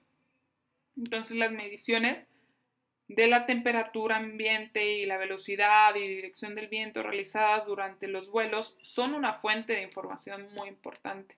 Entonces 0.96 1.36
las 1.36 1.52
mediciones 1.52 2.26
de 3.08 3.26
la 3.26 3.44
temperatura 3.44 4.16
ambiente 4.16 4.94
y 4.94 5.04
la 5.04 5.18
velocidad 5.18 5.94
y 5.96 6.08
dirección 6.08 6.54
del 6.54 6.68
viento 6.68 7.02
realizadas 7.02 7.66
durante 7.66 8.08
los 8.08 8.30
vuelos 8.30 8.78
son 8.80 9.12
una 9.12 9.34
fuente 9.34 9.74
de 9.74 9.82
información 9.82 10.48
muy 10.54 10.70
importante, 10.70 11.36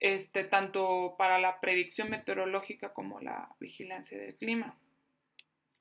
este, 0.00 0.42
tanto 0.42 1.14
para 1.16 1.38
la 1.38 1.60
predicción 1.60 2.10
meteorológica 2.10 2.92
como 2.92 3.20
la 3.20 3.54
vigilancia 3.60 4.18
del 4.18 4.34
clima. 4.34 4.76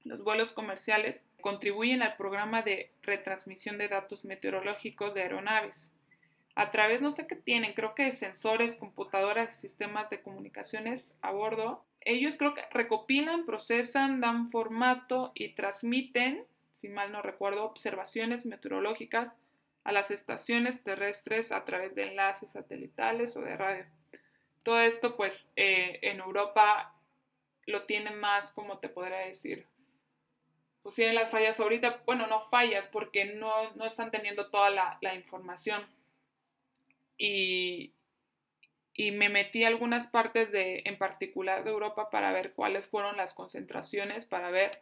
Los 0.03 0.23
vuelos 0.23 0.51
comerciales 0.51 1.25
contribuyen 1.41 2.03
al 2.03 2.17
programa 2.17 2.61
de 2.61 2.91
retransmisión 3.01 3.79
de 3.79 3.87
datos 3.87 4.25
meteorológicos 4.25 5.15
de 5.15 5.23
aeronaves 5.23 5.91
a 6.55 6.69
través, 6.69 7.01
no 7.01 7.11
sé 7.11 7.25
qué 7.25 7.35
tienen, 7.35 7.73
creo 7.73 7.95
que 7.95 8.11
sensores, 8.11 8.75
computadoras, 8.75 9.59
sistemas 9.59 10.09
de 10.09 10.21
comunicaciones 10.21 11.11
a 11.21 11.31
bordo. 11.31 11.83
Ellos 12.01 12.35
creo 12.37 12.53
que 12.53 12.61
recopilan, 12.71 13.45
procesan, 13.45 14.21
dan 14.21 14.51
formato 14.51 15.31
y 15.33 15.55
transmiten, 15.55 16.45
si 16.73 16.89
mal 16.89 17.11
no 17.11 17.21
recuerdo, 17.21 17.63
observaciones 17.63 18.45
meteorológicas 18.45 19.35
a 19.83 19.91
las 19.91 20.11
estaciones 20.11 20.83
terrestres 20.83 21.51
a 21.51 21.65
través 21.65 21.95
de 21.95 22.09
enlaces 22.09 22.51
satelitales 22.51 23.35
o 23.35 23.41
de 23.41 23.57
radio. 23.57 23.85
Todo 24.61 24.79
esto, 24.79 25.15
pues, 25.15 25.47
eh, 25.55 25.99
en 26.03 26.19
Europa 26.19 26.93
lo 27.65 27.85
tienen 27.85 28.19
más, 28.19 28.51
como 28.51 28.77
te 28.77 28.89
podría 28.89 29.19
decir, 29.19 29.65
pues 30.83 30.95
tienen 30.95 31.15
las 31.15 31.31
fallas 31.31 31.59
ahorita, 31.59 32.03
bueno, 32.05 32.27
no 32.27 32.49
fallas 32.49 32.87
porque 32.89 33.25
no, 33.35 33.73
no 33.75 33.85
están 33.85 34.11
teniendo 34.11 34.49
toda 34.49 34.69
la, 34.69 34.97
la 35.01 35.15
información 35.15 35.81
y, 37.17 37.93
y 38.93 39.11
me 39.11 39.29
metí 39.29 39.63
a 39.63 39.67
algunas 39.67 40.07
partes 40.07 40.51
de, 40.51 40.83
en 40.85 40.97
particular 40.97 41.63
de 41.63 41.71
Europa 41.71 42.09
para 42.09 42.31
ver 42.31 42.53
cuáles 42.53 42.85
fueron 42.87 43.17
las 43.17 43.33
concentraciones, 43.33 44.25
para 44.25 44.51
ver, 44.51 44.81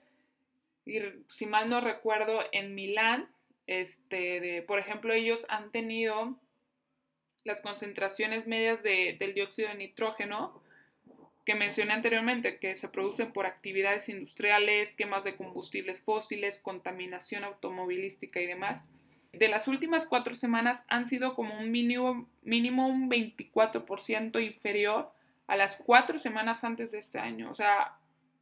y 0.86 1.00
si 1.30 1.46
mal 1.46 1.70
no 1.70 1.82
recuerdo, 1.82 2.42
en 2.52 2.76
Milán, 2.76 3.30
este, 3.68 4.40
de, 4.40 4.62
por 4.64 4.80
ejemplo, 4.80 5.14
ellos 5.14 5.46
han 5.50 5.72
tenido 5.72 6.38
las 7.44 7.62
concentraciones 7.62 8.48
medias 8.48 8.84
de, 8.84 9.16
del 9.20 9.34
dióxido 9.34 9.70
de 9.70 9.76
nitrógeno 9.76 10.62
que 11.46 11.56
mencioné 11.56 11.94
anteriormente, 11.94 12.60
que 12.60 12.76
se 12.76 12.88
producen 12.88 13.34
por 13.34 13.46
actividades 13.46 14.10
industriales, 14.10 14.96
quemas 14.96 15.24
de 15.24 15.36
combustibles 15.36 16.02
fósiles, 16.02 16.60
contaminación 16.60 17.44
automovilística 17.44 18.40
y 18.40 18.46
demás 18.46 18.84
de 19.34 19.48
las 19.48 19.68
últimas 19.68 20.06
cuatro 20.06 20.36
semanas 20.36 20.84
han 20.88 21.08
sido 21.08 21.36
como 21.36 21.58
un 21.58 21.72
mínimo, 21.72 22.30
mínimo 22.42 22.88
un 22.88 23.10
24% 23.10 24.44
inferior 24.44 25.12
a 25.48 25.56
las 25.56 25.78
cuatro 25.78 26.20
semanas 26.20 26.64
antes 26.64 26.92
de 26.92 27.00
este 27.00 27.20
año. 27.20 27.50
O 27.50 27.56
sea, 27.56 27.98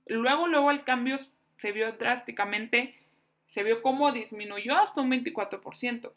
luego, 0.07 0.47
luego 0.47 0.71
el 0.71 0.83
cambio 0.83 1.17
se 1.57 1.71
vio 1.71 1.91
drásticamente, 1.93 2.95
se 3.45 3.63
vio 3.63 3.81
como 3.81 4.11
disminuyó 4.11 4.77
hasta 4.77 5.01
un 5.01 5.11
24%. 5.11 6.11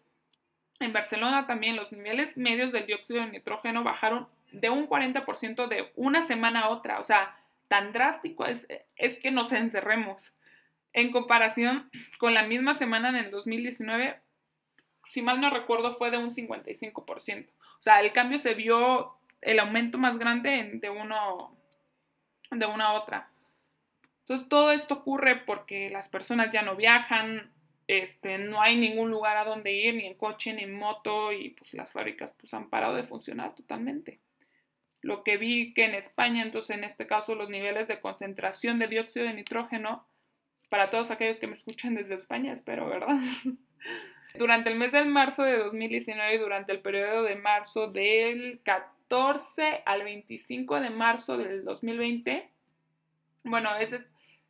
En 0.81 0.93
Barcelona 0.93 1.47
también 1.47 1.77
los 1.77 1.93
niveles 1.93 2.37
medios 2.37 2.73
del 2.73 2.87
dióxido 2.87 3.21
de 3.21 3.31
nitrógeno 3.31 3.85
bajaron 3.85 4.27
de 4.53 4.71
un 4.71 4.89
40% 4.89 5.69
de 5.69 5.93
una 5.97 6.23
semana 6.25 6.63
a 6.63 6.69
otra. 6.71 6.99
O 6.99 7.05
sea, 7.05 7.37
tan 7.69 7.93
drástico 7.93 8.47
es, 8.47 8.67
es 8.97 9.17
que 9.17 9.31
nos 9.31 9.53
encerremos. 9.53 10.35
En 10.95 11.11
comparación 11.11 11.91
con 12.19 12.35
la 12.35 12.43
misma 12.43 12.75
semana 12.75 13.09
en 13.09 13.17
el 13.17 13.31
2019, 13.31 14.21
si 15.07 15.23
mal 15.23 15.41
no 15.41 15.51
recuerdo, 15.51 15.97
fue 15.97 16.11
de 16.11 16.19
un 16.19 16.31
55%. 16.31 17.49
O 17.49 17.83
sea, 17.83 18.01
el 18.01 18.13
cambio 18.13 18.39
se 18.39 18.55
vio 18.55 19.17
el 19.41 19.59
aumento 19.59 19.99
más 19.99 20.19
grande 20.19 20.71
de, 20.75 20.91
uno, 20.91 21.57
de 22.51 22.67
una 22.67 22.87
a 22.87 22.93
otra. 22.93 23.31
Entonces 24.21 24.49
todo 24.49 24.71
esto 24.71 24.95
ocurre 24.95 25.37
porque 25.37 25.91
las 25.91 26.09
personas 26.09 26.53
ya 26.53 26.63
no 26.63 26.77
viajan, 26.77 27.53
este, 27.89 28.39
no 28.39 28.63
hay 28.63 28.77
ningún 28.77 29.11
lugar 29.11 29.37
a 29.37 29.45
donde 29.45 29.73
ir, 29.73 29.95
ni 29.95 30.07
en 30.07 30.15
coche, 30.15 30.53
ni 30.53 30.63
en 30.63 30.75
moto, 30.75 31.33
y 31.33 31.51
pues 31.51 31.75
las 31.75 31.91
fábricas 31.91 32.33
pues 32.39 32.55
han 32.55 32.71
parado 32.71 32.95
de 32.95 33.03
funcionar 33.03 33.55
totalmente. 33.55 34.21
Lo 35.01 35.25
que 35.25 35.37
vi 35.37 35.75
que 35.75 35.85
en 35.85 35.97
España, 35.97 36.43
entonces 36.43 36.77
en 36.77 36.85
este 36.85 37.09
caso 37.09 37.35
los 37.35 37.51
niveles 37.51 37.89
de 37.89 38.01
concentración 38.01 38.79
de 38.79 38.87
dióxido 38.87 39.27
de 39.27 39.35
nitrógeno, 39.35 40.07
para 40.69 40.89
todos 40.89 41.11
aquellos 41.11 41.41
que 41.41 41.49
me 41.49 41.55
escuchan 41.55 41.97
desde 41.97 42.15
España, 42.15 42.53
espero, 42.53 42.89
¿verdad? 42.89 43.17
durante 44.39 44.71
el 44.71 44.77
mes 44.77 44.93
de 44.93 45.05
marzo 45.05 45.43
de 45.43 45.59
2019 45.59 46.35
y 46.35 46.39
durante 46.39 46.73
el 46.73 46.81
periodo 46.81 47.23
de 47.23 47.37
marzo 47.37 47.89
del 47.89 48.61
14 48.65 49.83
al 49.85 50.03
25 50.03 50.81
de 50.81 50.91
marzo 50.91 51.37
del 51.37 51.65
2020, 51.65 52.49
bueno, 53.45 53.75
ese, 53.77 54.05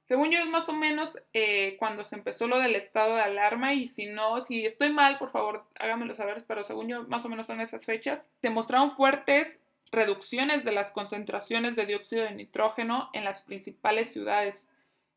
según 0.06 0.30
yo 0.30 0.38
es 0.38 0.46
más 0.46 0.68
o 0.68 0.72
menos 0.72 1.18
eh, 1.32 1.76
cuando 1.78 2.04
se 2.04 2.16
empezó 2.16 2.46
lo 2.46 2.58
del 2.58 2.76
estado 2.76 3.16
de 3.16 3.22
alarma 3.22 3.74
y 3.74 3.88
si 3.88 4.06
no, 4.06 4.40
si 4.40 4.66
estoy 4.66 4.92
mal, 4.92 5.18
por 5.18 5.30
favor 5.30 5.64
háganmelo 5.78 6.14
saber, 6.14 6.44
pero 6.46 6.64
según 6.64 6.88
yo 6.88 7.04
más 7.04 7.24
o 7.24 7.28
menos 7.28 7.46
son 7.46 7.60
esas 7.60 7.84
fechas, 7.84 8.20
se 8.40 8.50
mostraron 8.50 8.90
fuertes 8.90 9.58
reducciones 9.90 10.64
de 10.64 10.72
las 10.72 10.90
concentraciones 10.90 11.76
de 11.76 11.86
dióxido 11.86 12.24
de 12.24 12.32
nitrógeno 12.32 13.10
en 13.12 13.24
las 13.24 13.42
principales 13.42 14.12
ciudades. 14.12 14.66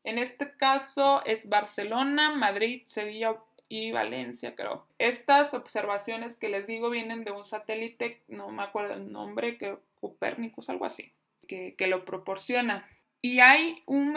En 0.04 0.18
este 0.18 0.56
caso 0.56 1.24
es 1.24 1.48
Barcelona, 1.48 2.30
Madrid, 2.30 2.82
Sevilla 2.86 3.36
y 3.68 3.92
Valencia, 3.92 4.54
creo. 4.54 4.86
Estas 4.98 5.54
observaciones 5.54 6.36
que 6.36 6.48
les 6.48 6.66
digo 6.66 6.90
vienen 6.90 7.24
de 7.24 7.32
un 7.32 7.44
satélite, 7.44 8.22
no 8.28 8.48
me 8.50 8.62
acuerdo 8.62 8.94
el 8.94 9.10
nombre, 9.10 9.58
que 9.58 9.76
Copérnicus, 10.00 10.70
algo 10.70 10.84
así, 10.84 11.12
que, 11.48 11.74
lo 11.86 12.04
proporciona. 12.04 12.88
Y 13.22 13.40
hay 13.40 13.82
un, 13.86 14.16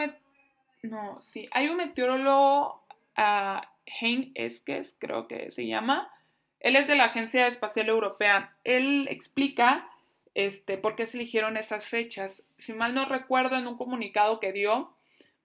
no, 0.82 1.20
sí, 1.20 1.48
hay 1.52 1.68
un 1.68 1.78
meteorólogo, 1.78 2.82
uh, 3.18 3.60
Hein 4.00 4.30
Esques, 4.34 4.94
creo 4.98 5.26
que 5.26 5.50
se 5.50 5.66
llama. 5.66 6.12
Él 6.60 6.76
es 6.76 6.86
de 6.86 6.94
la 6.94 7.06
Agencia 7.06 7.46
Espacial 7.46 7.88
Europea. 7.88 8.54
Él 8.64 9.08
explica 9.10 9.88
este, 10.34 10.78
por 10.78 10.94
qué 10.94 11.06
se 11.06 11.16
eligieron 11.16 11.56
esas 11.56 11.86
fechas. 11.86 12.44
Si 12.58 12.72
mal 12.72 12.94
no 12.94 13.06
recuerdo, 13.06 13.56
en 13.56 13.66
un 13.66 13.76
comunicado 13.76 14.38
que 14.38 14.52
dio, 14.52 14.94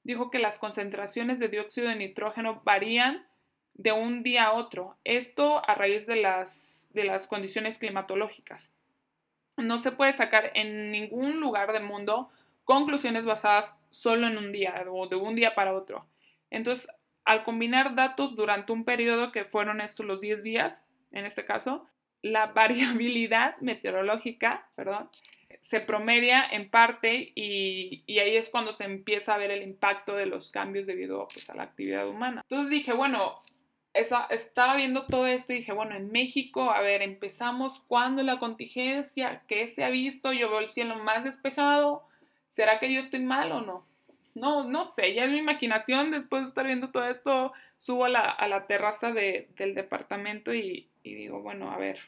dijo 0.04 0.30
que 0.30 0.40
las 0.40 0.58
concentraciones 0.60 1.40
de 1.40 1.48
dióxido 1.48 1.88
de 1.88 1.96
nitrógeno 1.96 2.62
varían 2.64 3.26
de 3.76 3.92
un 3.92 4.24
día 4.24 4.46
a 4.46 4.54
otro. 4.54 4.96
Esto 5.04 5.68
a 5.68 5.76
raíz 5.76 6.08
de 6.08 6.16
las, 6.16 6.90
de 6.94 7.04
las 7.04 7.28
condiciones 7.28 7.78
climatológicas. 7.78 8.72
No 9.58 9.78
se 9.78 9.92
puede 9.92 10.14
sacar 10.14 10.52
en 10.56 10.92
ningún 10.92 11.40
lugar 11.40 11.72
del 11.72 11.84
mundo 11.84 12.30
conclusiones 12.64 13.26
basadas 13.26 13.74
solo 13.90 14.28
en 14.28 14.38
un 14.38 14.52
día 14.52 14.84
o 14.90 15.08
de 15.08 15.16
un 15.16 15.36
día 15.36 15.56
para 15.56 15.74
otro. 15.74 16.06
Entonces, 16.50 16.90
al 17.24 17.44
combinar 17.44 17.96
datos 17.96 18.36
durante 18.36 18.72
un 18.72 18.86
periodo 18.86 19.32
que 19.32 19.46
fueron 19.46 19.82
estos 19.82 20.06
los 20.06 20.22
10 20.22 20.44
días, 20.44 20.82
en 21.12 21.26
este 21.26 21.46
caso, 21.46 21.88
la 22.22 22.48
variabilidad 22.54 23.58
meteorológica, 23.62 24.70
perdón, 24.76 25.10
se 25.64 25.80
promedia 25.80 26.46
en 26.46 26.70
parte 26.70 27.32
y, 27.36 28.04
ahí 28.20 28.38
es 28.38 28.50
cuando 28.50 28.72
se 28.72 28.84
empieza 28.84 29.34
a 29.34 29.38
ver 29.38 29.52
el 29.52 29.64
impacto 29.64 30.16
de 30.16 30.28
los 30.28 30.52
cambios 30.52 30.86
debido 30.86 31.28
pues, 31.34 31.50
a 31.50 31.58
la 31.58 31.64
actividad 31.64 32.08
humana. 32.08 32.42
Entonces 32.50 32.70
dije, 32.70 32.94
bueno, 32.94 33.40
esa, 33.96 34.26
estaba 34.30 34.76
viendo 34.76 35.06
todo 35.06 35.26
esto 35.26 35.54
y 35.54 35.58
dije, 35.58 35.72
bueno, 35.72 35.96
en 35.96 36.12
México, 36.12 36.70
a 36.72 36.82
ver, 36.82 37.02
empezamos 37.02 37.80
cuando 37.88 38.22
la 38.24 38.40
contingencia, 38.40 39.44
¿qué 39.48 39.70
se 39.70 39.84
ha 39.84 39.90
visto? 39.90 40.34
Yo 40.34 40.50
veo 40.50 40.60
el 40.60 40.70
cielo 40.70 40.98
más 40.98 41.24
despejado, 41.24 42.04
¿será 42.50 42.80
que 42.80 42.94
yo 42.94 43.00
estoy 43.00 43.22
mal 43.22 43.52
o 43.52 43.62
no? 43.62 43.86
No, 44.34 44.66
no 44.66 44.84
sé, 44.84 45.14
ya 45.14 45.24
es 45.24 45.32
mi 45.32 45.38
imaginación, 45.38 46.12
después 46.12 46.44
de 46.44 46.50
estar 46.50 46.66
viendo 46.66 46.92
todo 46.92 47.08
esto, 47.08 47.54
subo 47.78 48.06
a 48.06 48.10
la, 48.10 48.66
terraza 48.68 49.12
del 49.12 49.76
departamento 49.76 50.54
y, 50.54 50.90
y 51.04 51.16
digo, 51.16 51.42
bueno, 51.42 51.72
a 51.72 51.78
ver, 51.78 52.00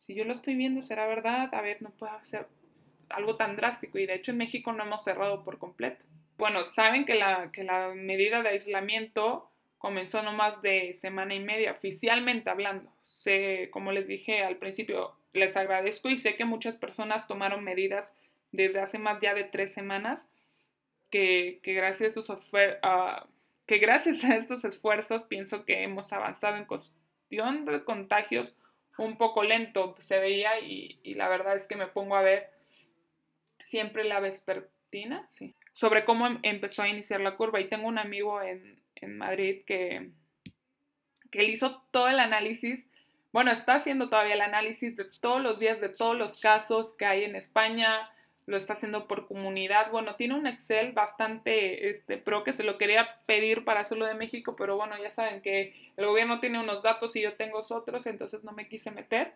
si 0.00 0.14
yo 0.14 0.24
lo 0.24 0.32
estoy 0.32 0.54
viendo, 0.54 0.82
¿será 0.82 1.06
verdad? 1.08 1.52
A 1.52 1.60
ver, 1.60 1.82
no 1.82 1.90
puedo 1.90 2.12
hacer 2.12 2.46
algo 3.10 3.36
tan 3.36 3.56
drástico 3.56 3.98
y 3.98 4.06
de 4.06 4.14
hecho 4.14 4.30
en 4.30 4.38
México 4.38 4.72
no 4.72 4.84
hemos 4.84 5.02
cerrado 5.02 5.44
por 5.44 5.58
completo. 5.58 6.04
Bueno, 6.36 6.64
saben 6.64 7.04
que 7.04 7.14
la, 7.14 7.50
que 7.52 7.64
la 7.64 7.88
medida 7.94 8.42
de 8.42 8.50
aislamiento 8.50 9.47
comenzó 9.78 10.22
no 10.22 10.32
más 10.32 10.60
de 10.62 10.94
semana 10.94 11.34
y 11.34 11.40
media, 11.40 11.72
oficialmente 11.72 12.50
hablando. 12.50 12.92
Sé, 13.04 13.68
como 13.72 13.92
les 13.92 14.06
dije 14.06 14.42
al 14.42 14.56
principio, 14.56 15.16
les 15.32 15.56
agradezco 15.56 16.08
y 16.08 16.18
sé 16.18 16.36
que 16.36 16.44
muchas 16.44 16.76
personas 16.76 17.26
tomaron 17.26 17.64
medidas 17.64 18.12
desde 18.52 18.80
hace 18.80 18.98
más 18.98 19.20
ya 19.20 19.34
de 19.34 19.44
tres 19.44 19.72
semanas, 19.72 20.28
que, 21.10 21.60
gracias, 21.64 22.16
a 22.16 22.20
esos, 22.20 22.42
que 23.66 23.78
gracias 23.78 24.24
a 24.24 24.36
estos 24.36 24.64
esfuerzos 24.64 25.24
pienso 25.24 25.64
que 25.64 25.82
hemos 25.82 26.12
avanzado 26.12 26.56
en 26.56 26.64
cuestión 26.64 27.64
de 27.64 27.84
contagios 27.84 28.54
un 28.98 29.16
poco 29.16 29.44
lento, 29.44 29.94
se 30.00 30.18
veía 30.18 30.58
y, 30.60 30.98
y 31.02 31.14
la 31.14 31.28
verdad 31.28 31.56
es 31.56 31.66
que 31.66 31.76
me 31.76 31.86
pongo 31.86 32.16
a 32.16 32.22
ver 32.22 32.50
siempre 33.68 34.04
la 34.04 34.20
vespertina, 34.20 35.26
sí, 35.28 35.54
sobre 35.72 36.04
cómo 36.04 36.26
em, 36.26 36.38
empezó 36.42 36.82
a 36.82 36.88
iniciar 36.88 37.20
la 37.20 37.36
curva. 37.36 37.60
Y 37.60 37.68
tengo 37.68 37.86
un 37.86 37.98
amigo 37.98 38.42
en, 38.42 38.80
en 39.00 39.18
Madrid 39.18 39.62
que, 39.66 40.10
que 41.30 41.40
él 41.40 41.50
hizo 41.50 41.82
todo 41.90 42.08
el 42.08 42.20
análisis, 42.20 42.84
bueno, 43.32 43.50
está 43.50 43.74
haciendo 43.74 44.08
todavía 44.08 44.34
el 44.34 44.40
análisis 44.40 44.96
de 44.96 45.04
todos 45.20 45.42
los 45.42 45.58
días, 45.58 45.80
de 45.80 45.90
todos 45.90 46.16
los 46.16 46.40
casos 46.40 46.94
que 46.94 47.04
hay 47.04 47.24
en 47.24 47.36
España, 47.36 48.10
lo 48.46 48.56
está 48.56 48.72
haciendo 48.72 49.06
por 49.06 49.26
comunidad. 49.26 49.90
Bueno, 49.90 50.14
tiene 50.16 50.34
un 50.34 50.46
Excel 50.46 50.92
bastante 50.92 51.90
este, 51.90 52.16
pro 52.16 52.44
que 52.44 52.54
se 52.54 52.64
lo 52.64 52.78
quería 52.78 53.20
pedir 53.26 53.64
para 53.64 53.80
hacerlo 53.80 54.06
de 54.06 54.14
México, 54.14 54.56
pero 54.56 54.76
bueno, 54.76 54.96
ya 55.02 55.10
saben 55.10 55.42
que 55.42 55.74
el 55.98 56.06
gobierno 56.06 56.40
tiene 56.40 56.58
unos 56.58 56.82
datos 56.82 57.14
y 57.16 57.20
yo 57.20 57.34
tengo 57.34 57.60
otros, 57.68 58.06
entonces 58.06 58.42
no 58.44 58.52
me 58.52 58.66
quise 58.68 58.90
meter. 58.90 59.34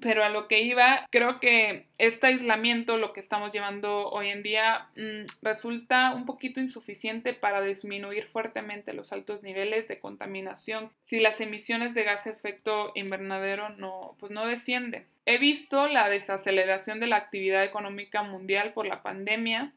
Pero 0.00 0.24
a 0.24 0.28
lo 0.28 0.48
que 0.48 0.62
iba, 0.62 1.06
creo 1.10 1.40
que 1.40 1.86
este 1.98 2.28
aislamiento, 2.28 2.96
lo 2.96 3.12
que 3.12 3.20
estamos 3.20 3.52
llevando 3.52 4.08
hoy 4.10 4.28
en 4.28 4.42
día, 4.42 4.88
mm, 4.96 5.26
resulta 5.42 6.12
un 6.14 6.26
poquito 6.26 6.60
insuficiente 6.60 7.34
para 7.34 7.60
disminuir 7.60 8.26
fuertemente 8.26 8.92
los 8.92 9.12
altos 9.12 9.42
niveles 9.42 9.88
de 9.88 10.00
contaminación 10.00 10.90
si 11.04 11.20
las 11.20 11.40
emisiones 11.40 11.94
de 11.94 12.04
gas 12.04 12.26
efecto 12.26 12.92
invernadero 12.94 13.70
no, 13.70 14.16
pues 14.18 14.32
no 14.32 14.46
descienden. 14.46 15.06
He 15.26 15.38
visto 15.38 15.88
la 15.88 16.08
desaceleración 16.08 17.00
de 17.00 17.06
la 17.06 17.16
actividad 17.16 17.64
económica 17.64 18.22
mundial 18.22 18.72
por 18.72 18.86
la 18.86 19.02
pandemia. 19.02 19.72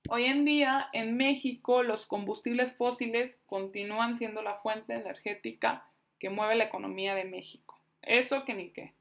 Hoy 0.07 0.25
en 0.25 0.45
día 0.45 0.87
en 0.93 1.17
México 1.17 1.81
los 1.81 2.05
combustibles 2.05 2.73
fósiles 2.73 3.39
continúan 3.47 4.17
siendo 4.17 4.43
la 4.43 4.55
fuente 4.55 4.93
energética 4.93 5.87
que 6.19 6.29
mueve 6.29 6.55
la 6.55 6.65
economía 6.65 7.15
de 7.15 7.25
México. 7.25 7.79
Eso 8.03 8.45
que 8.45 8.53
ni 8.53 8.69
qué. 8.69 8.93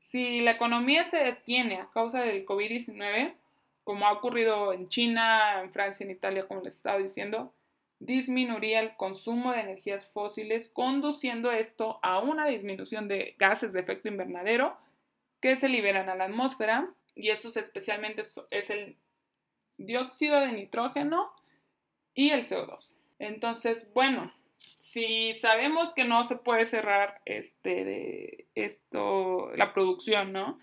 Si 0.00 0.40
la 0.40 0.50
economía 0.50 1.04
se 1.04 1.16
detiene 1.16 1.76
a 1.76 1.88
causa 1.90 2.20
del 2.20 2.44
COVID-19, 2.44 3.32
como 3.84 4.06
ha 4.06 4.12
ocurrido 4.12 4.74
en 4.74 4.88
China, 4.88 5.62
en 5.62 5.72
Francia, 5.72 6.04
en 6.04 6.10
Italia, 6.10 6.46
como 6.46 6.60
les 6.60 6.76
estaba 6.76 6.98
diciendo, 6.98 7.54
disminuiría 7.98 8.80
el 8.80 8.94
consumo 8.96 9.52
de 9.52 9.60
energías 9.60 10.10
fósiles, 10.10 10.68
conduciendo 10.68 11.50
esto 11.52 11.98
a 12.02 12.18
una 12.18 12.46
disminución 12.46 13.08
de 13.08 13.34
gases 13.38 13.72
de 13.72 13.80
efecto 13.80 14.08
invernadero 14.08 14.76
que 15.40 15.56
se 15.56 15.70
liberan 15.70 16.10
a 16.10 16.16
la 16.16 16.24
atmósfera, 16.24 16.90
y 17.14 17.30
estos 17.30 17.56
especialmente 17.56 18.22
es 18.50 18.70
el 18.70 18.96
dióxido 19.86 20.40
de 20.40 20.52
nitrógeno 20.52 21.32
y 22.14 22.30
el 22.30 22.42
CO2. 22.42 22.94
Entonces, 23.18 23.92
bueno, 23.94 24.32
si 24.80 25.34
sabemos 25.36 25.94
que 25.94 26.04
no 26.04 26.24
se 26.24 26.36
puede 26.36 26.66
cerrar 26.66 27.20
este 27.24 27.84
de 27.84 28.46
esto 28.54 29.50
la 29.54 29.72
producción, 29.72 30.32
¿no? 30.32 30.58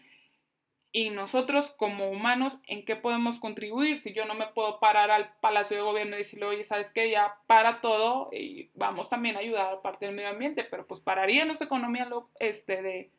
Y 0.91 1.11
nosotros 1.11 1.69
como 1.71 2.09
humanos, 2.09 2.57
¿en 2.65 2.83
qué 2.83 2.95
podemos 2.95 3.39
contribuir? 3.39 3.99
Si 3.99 4.13
yo 4.13 4.25
no 4.25 4.33
me 4.33 4.47
puedo 4.47 4.79
parar 4.79 5.11
al 5.11 5.31
Palacio 5.39 5.77
de 5.77 5.83
Gobierno 5.83 6.15
y 6.15 6.19
decirle, 6.19 6.45
oye, 6.45 6.63
¿sabes 6.63 6.91
qué? 6.91 7.11
Ya 7.11 7.35
para 7.45 7.79
todo 7.79 8.29
y 8.31 8.71
vamos 8.73 9.07
también 9.07 9.35
a 9.35 9.39
ayudar 9.39 9.71
a 9.71 9.81
parte 9.83 10.07
del 10.07 10.15
medio 10.15 10.29
ambiente, 10.29 10.63
pero 10.63 10.87
pues 10.87 10.99
pararía 10.99 11.45
nuestra 11.45 11.67
economía 11.67 12.09
este, 12.39 12.81
de, 12.81 13.11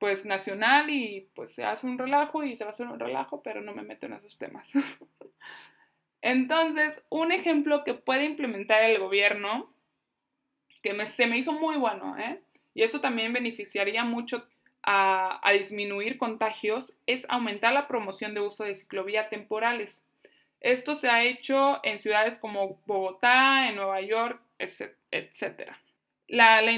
pues 0.00 0.24
nacional 0.24 0.88
y 0.88 1.28
pues 1.34 1.52
se 1.52 1.62
hace 1.62 1.86
un 1.86 1.98
relajo 1.98 2.42
y 2.42 2.56
se 2.56 2.64
va 2.64 2.70
a 2.70 2.72
hacer 2.72 2.88
un 2.88 2.98
relajo, 2.98 3.42
pero 3.42 3.60
no 3.60 3.74
me 3.74 3.82
meto 3.82 4.06
en 4.06 4.14
esos 4.14 4.38
temas. 4.38 4.68
Entonces, 6.22 7.04
un 7.10 7.32
ejemplo 7.32 7.84
que 7.84 7.92
puede 7.94 8.24
implementar 8.24 8.82
el 8.82 8.98
gobierno, 8.98 9.72
que 10.82 11.04
se 11.04 11.26
me 11.26 11.36
hizo 11.36 11.52
muy 11.52 11.76
bueno, 11.76 12.16
¿eh? 12.18 12.40
y 12.72 12.82
eso 12.82 13.02
también 13.02 13.34
beneficiaría 13.34 14.02
mucho 14.02 14.46
a, 14.82 15.42
disminuir 15.52 16.16
contagios, 16.16 16.94
es 17.06 17.26
aumentar 17.28 17.74
la 17.74 17.86
promoción 17.86 18.32
de 18.32 18.40
uso 18.40 18.64
de 18.64 18.74
ciclovía 18.74 19.28
temporales. 19.28 20.02
Esto 20.60 20.94
se 20.94 21.10
ha 21.10 21.24
hecho 21.24 21.80
en 21.82 21.98
ciudades 21.98 22.38
como 22.38 22.80
Bogotá, 22.86 23.68
en 23.68 23.76
Nueva 23.76 24.00
York, 24.00 24.40
etc. 24.58 25.72
La, 26.26 26.62
la, 26.62 26.72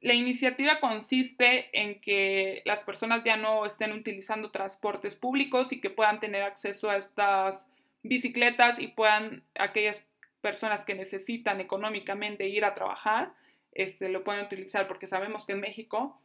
la 0.00 0.14
iniciativa 0.14 0.78
consiste 0.80 1.68
en 1.72 2.00
que 2.00 2.62
las 2.64 2.82
personas 2.82 3.24
ya 3.24 3.36
no 3.36 3.66
estén 3.66 3.92
utilizando 3.92 4.50
transportes 4.50 5.16
públicos 5.16 5.72
y 5.72 5.80
que 5.80 5.90
puedan 5.90 6.20
tener 6.20 6.42
acceso 6.42 6.88
a 6.88 6.96
estas 6.96 7.66
bicicletas 8.02 8.78
y 8.78 8.88
puedan 8.88 9.42
aquellas 9.58 10.06
personas 10.40 10.84
que 10.84 10.94
necesitan 10.94 11.60
económicamente 11.60 12.48
ir 12.48 12.64
a 12.64 12.74
trabajar, 12.74 13.32
este, 13.72 14.08
lo 14.08 14.22
pueden 14.22 14.44
utilizar 14.44 14.86
porque 14.86 15.08
sabemos 15.08 15.46
que 15.46 15.52
en 15.52 15.60
México 15.60 16.20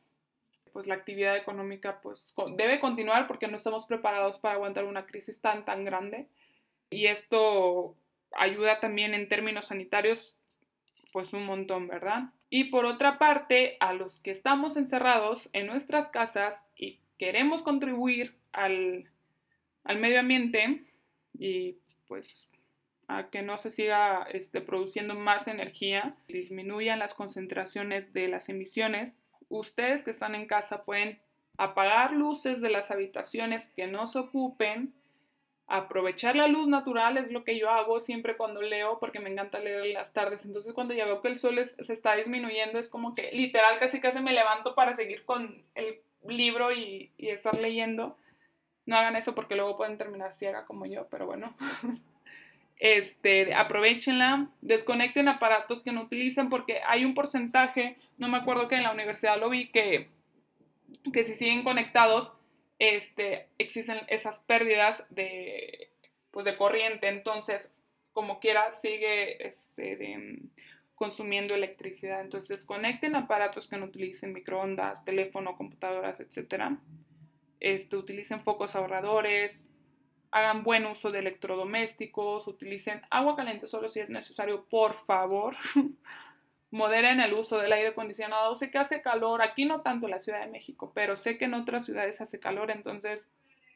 pues 0.71 0.87
la 0.87 0.95
actividad 0.95 1.37
económica 1.37 2.01
pues 2.01 2.33
debe 2.57 2.79
continuar 2.79 3.27
porque 3.27 3.47
no 3.47 3.57
estamos 3.57 3.85
preparados 3.85 4.39
para 4.39 4.55
aguantar 4.55 4.85
una 4.85 5.05
crisis 5.05 5.39
tan 5.39 5.65
tan 5.65 5.85
grande. 5.85 6.27
Y 6.89 7.07
esto 7.07 7.95
ayuda 8.31 8.79
también 8.79 9.13
en 9.13 9.29
términos 9.29 9.67
sanitarios 9.67 10.35
pues 11.13 11.31
un 11.31 11.45
montón, 11.45 11.87
¿verdad? 11.87 12.31
Y 12.49 12.65
por 12.65 12.85
otra 12.85 13.17
parte, 13.17 13.77
a 13.79 13.93
los 13.93 14.19
que 14.19 14.31
estamos 14.31 14.75
encerrados 14.75 15.49
en 15.53 15.67
nuestras 15.67 16.09
casas 16.09 16.59
y 16.75 16.99
queremos 17.17 17.61
contribuir 17.61 18.35
al, 18.51 19.09
al 19.85 19.99
medio 19.99 20.19
ambiente, 20.19 20.83
y 21.37 21.77
pues 22.07 22.49
a 23.07 23.29
que 23.29 23.41
no 23.41 23.57
se 23.57 23.69
siga 23.69 24.27
este, 24.31 24.61
produciendo 24.61 25.15
más 25.15 25.47
energía, 25.47 26.15
disminuyan 26.27 26.99
las 26.99 27.13
concentraciones 27.13 28.13
de 28.13 28.27
las 28.27 28.49
emisiones. 28.49 29.17
Ustedes 29.49 30.03
que 30.03 30.11
están 30.11 30.35
en 30.35 30.47
casa 30.47 30.83
pueden 30.83 31.19
apagar 31.57 32.13
luces 32.13 32.61
de 32.61 32.69
las 32.69 32.89
habitaciones 32.89 33.69
que 33.75 33.87
no 33.87 34.07
se 34.07 34.19
ocupen, 34.19 34.93
aprovechar 35.73 36.35
la 36.35 36.47
luz 36.47 36.67
natural 36.67 37.17
es 37.17 37.31
lo 37.31 37.43
que 37.43 37.57
yo 37.57 37.71
hago 37.71 37.99
siempre 37.99 38.37
cuando 38.37 38.61
leo 38.61 38.99
porque 38.99 39.19
me 39.19 39.31
encanta 39.31 39.57
leer 39.57 39.87
en 39.87 39.93
las 39.93 40.13
tardes. 40.13 40.45
Entonces 40.45 40.71
cuando 40.71 40.93
ya 40.93 41.05
veo 41.05 41.19
que 41.21 41.29
el 41.29 41.39
sol 41.39 41.59
se 41.65 41.93
está 41.93 42.15
disminuyendo 42.15 42.77
es 42.77 42.89
como 42.89 43.15
que 43.15 43.31
literal 43.31 43.79
casi 43.79 43.99
casi 43.99 44.19
me 44.19 44.33
levanto 44.33 44.75
para 44.75 44.93
seguir 44.93 45.25
con 45.25 45.63
el 45.73 45.99
libro 46.27 46.71
y, 46.71 47.11
estar 47.17 47.59
leyendo. 47.59 48.15
No 48.85 48.97
hagan 48.97 49.15
eso 49.15 49.33
porque 49.33 49.55
luego 49.55 49.75
pueden 49.75 49.97
terminar 49.97 50.31
ciega 50.31 50.65
como 50.65 50.85
yo, 50.85 51.07
pero 51.09 51.25
bueno. 51.25 51.55
Este, 52.79 53.53
aprovechenla, 53.53 54.49
desconecten 54.59 55.29
aparatos 55.29 55.83
que 55.83 55.93
no 55.93 56.01
utilicen 56.01 56.49
porque 56.49 56.81
hay 56.85 57.05
un 57.05 57.13
porcentaje, 57.13 57.95
no 58.17 58.27
me 58.27 58.37
acuerdo 58.37 58.67
que 58.67 58.75
en 58.75 58.83
la 58.83 58.91
universidad 58.91 59.39
lo 59.39 59.49
vi, 59.49 59.69
que, 59.69 60.09
que 61.13 61.23
si 61.23 61.35
siguen 61.35 61.63
conectados, 61.63 62.33
este, 62.89 63.47
existen 63.57 64.01
esas 64.07 64.39
pérdidas 64.39 65.03
de, 65.09 65.91
pues 66.31 66.45
de 66.45 66.57
corriente, 66.57 67.07
entonces 67.07 67.71
como 68.11 68.39
quiera 68.39 68.71
sigue 68.71 69.47
este, 69.47 70.39
consumiendo 70.95 71.55
electricidad. 71.55 72.21
Entonces 72.21 72.49
desconecten 72.49 73.15
aparatos 73.15 73.67
que 73.67 73.77
no 73.77 73.85
utilicen 73.85 74.33
microondas, 74.33 75.03
teléfono, 75.03 75.57
computadoras, 75.57 76.19
etcétera 76.19 76.79
este, 77.63 77.95
utilicen 77.95 78.41
focos 78.41 78.75
ahorradores, 78.75 79.65
hagan 80.31 80.63
buen 80.63 80.85
uso 80.85 81.11
de 81.11 81.19
electrodomésticos, 81.19 82.45
utilicen 82.45 83.01
agua 83.09 83.37
caliente 83.37 83.67
solo 83.67 83.87
si 83.87 84.01
es 84.01 84.09
necesario, 84.09 84.65
por 84.65 84.93
favor. 85.05 85.55
Moderen 86.73 87.19
el 87.19 87.33
uso 87.33 87.59
del 87.59 87.71
aire 87.71 87.89
acondicionado. 87.89 88.55
Sé 88.55 88.71
que 88.71 88.79
hace 88.79 89.01
calor, 89.01 89.41
aquí 89.41 89.65
no 89.65 89.81
tanto 89.81 90.07
en 90.07 90.11
la 90.11 90.19
Ciudad 90.19 90.41
de 90.41 90.51
México, 90.51 90.91
pero 90.95 91.15
sé 91.15 91.37
que 91.37 91.45
en 91.45 91.53
otras 91.53 91.85
ciudades 91.85 92.19
hace 92.19 92.39
calor, 92.39 92.71
entonces 92.71 93.25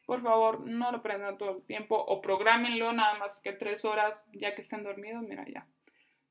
por 0.07 0.23
favor 0.23 0.61
no 0.61 0.91
lo 0.91 1.03
prendan 1.03 1.37
todo 1.37 1.57
el 1.57 1.63
tiempo 1.63 1.95
o 1.95 2.21
programenlo 2.21 2.93
nada 2.93 3.19
más 3.19 3.41
que 3.41 3.53
tres 3.53 3.85
horas 3.85 4.19
ya 4.33 4.55
que 4.55 4.61
estén 4.61 4.83
dormidos, 4.83 5.21
mira 5.21 5.45
ya. 5.47 5.67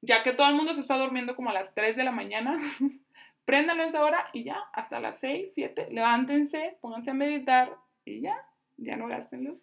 Ya 0.00 0.22
que 0.22 0.32
todo 0.32 0.48
el 0.48 0.56
mundo 0.56 0.74
se 0.74 0.80
está 0.80 0.98
durmiendo 0.98 1.36
como 1.36 1.50
a 1.50 1.54
las 1.54 1.74
3 1.74 1.96
de 1.96 2.04
la 2.04 2.12
mañana, 2.12 2.58
Préndanlo 3.46 3.84
esa 3.84 4.04
hora 4.04 4.28
y 4.32 4.42
ya, 4.42 4.58
hasta 4.72 4.98
las 4.98 5.20
6, 5.20 5.52
7, 5.54 5.88
levántense, 5.92 6.78
pónganse 6.80 7.10
a 7.10 7.14
meditar 7.14 7.76
y 8.04 8.20
ya, 8.20 8.36
ya 8.76 8.96
no 8.96 9.06
gasten 9.06 9.44
luz. 9.44 9.62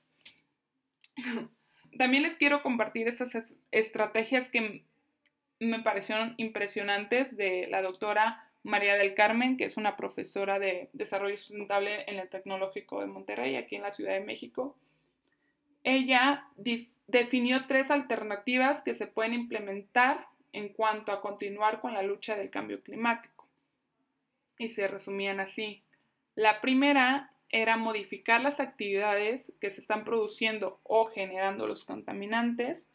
También 1.98 2.24
les 2.24 2.38
quiero 2.38 2.64
compartir 2.64 3.10
estas 3.10 3.36
estrategias 3.72 4.50
que 4.50 4.86
me 5.64 5.80
parecieron 5.80 6.36
impresionantes 6.38 7.36
de 7.36 7.68
la 7.70 7.82
doctora 7.82 8.50
María 8.64 8.96
del 8.96 9.14
Carmen, 9.14 9.58
que 9.58 9.66
es 9.66 9.78
una 9.78 9.98
profesora 9.98 10.58
de 10.58 10.90
desarrollo 10.94 11.38
sustentable 11.38 12.04
en 12.08 12.20
el 12.20 12.30
Tecnológico 12.30 13.02
de 13.02 13.08
Monterrey, 13.08 13.56
aquí 13.56 13.76
en 13.76 13.82
la 13.82 13.92
Ciudad 13.92 14.14
de 14.14 14.22
México. 14.22 14.78
Ella 15.84 16.46
definió 17.08 17.68
tres 17.68 17.92
alternativas 17.92 18.82
que 18.82 18.96
se 18.96 19.08
pueden 19.08 19.34
implementar 19.34 20.28
en 20.54 20.70
cuanto 20.70 21.12
a 21.12 21.20
continuar 21.20 21.82
con 21.82 21.94
la 21.94 22.04
lucha 22.04 22.38
del 22.38 22.50
cambio 22.50 22.82
climático 22.82 23.48
y 24.58 24.70
se 24.70 24.88
resumían 24.88 25.40
así. 25.40 25.84
La 26.36 26.62
primera 26.62 27.32
era 27.50 27.76
modificar 27.76 28.42
las 28.42 28.60
actividades 28.60 29.52
que 29.60 29.72
se 29.72 29.82
están 29.82 30.06
produciendo 30.06 30.80
o 30.84 31.06
generando 31.08 31.68
los 31.68 31.86
contaminantes 31.86 32.88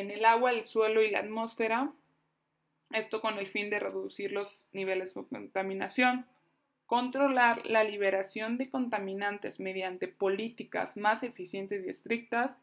en 0.00 0.10
el 0.10 0.24
agua, 0.24 0.52
el 0.52 0.64
suelo 0.64 1.02
y 1.02 1.10
la 1.10 1.20
atmósfera, 1.20 1.92
esto 2.90 3.20
con 3.20 3.38
el 3.38 3.46
fin 3.46 3.70
de 3.70 3.80
reducir 3.80 4.32
los 4.32 4.66
niveles 4.72 5.14
de 5.14 5.24
contaminación, 5.24 6.26
controlar 6.86 7.66
la 7.66 7.82
liberación 7.82 8.58
de 8.58 8.70
contaminantes 8.70 9.58
mediante 9.58 10.08
políticas 10.08 10.96
más 10.96 11.22
eficientes 11.22 11.84
y 11.84 11.88
estrictas. 11.88 12.56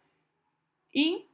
Y 0.92 1.28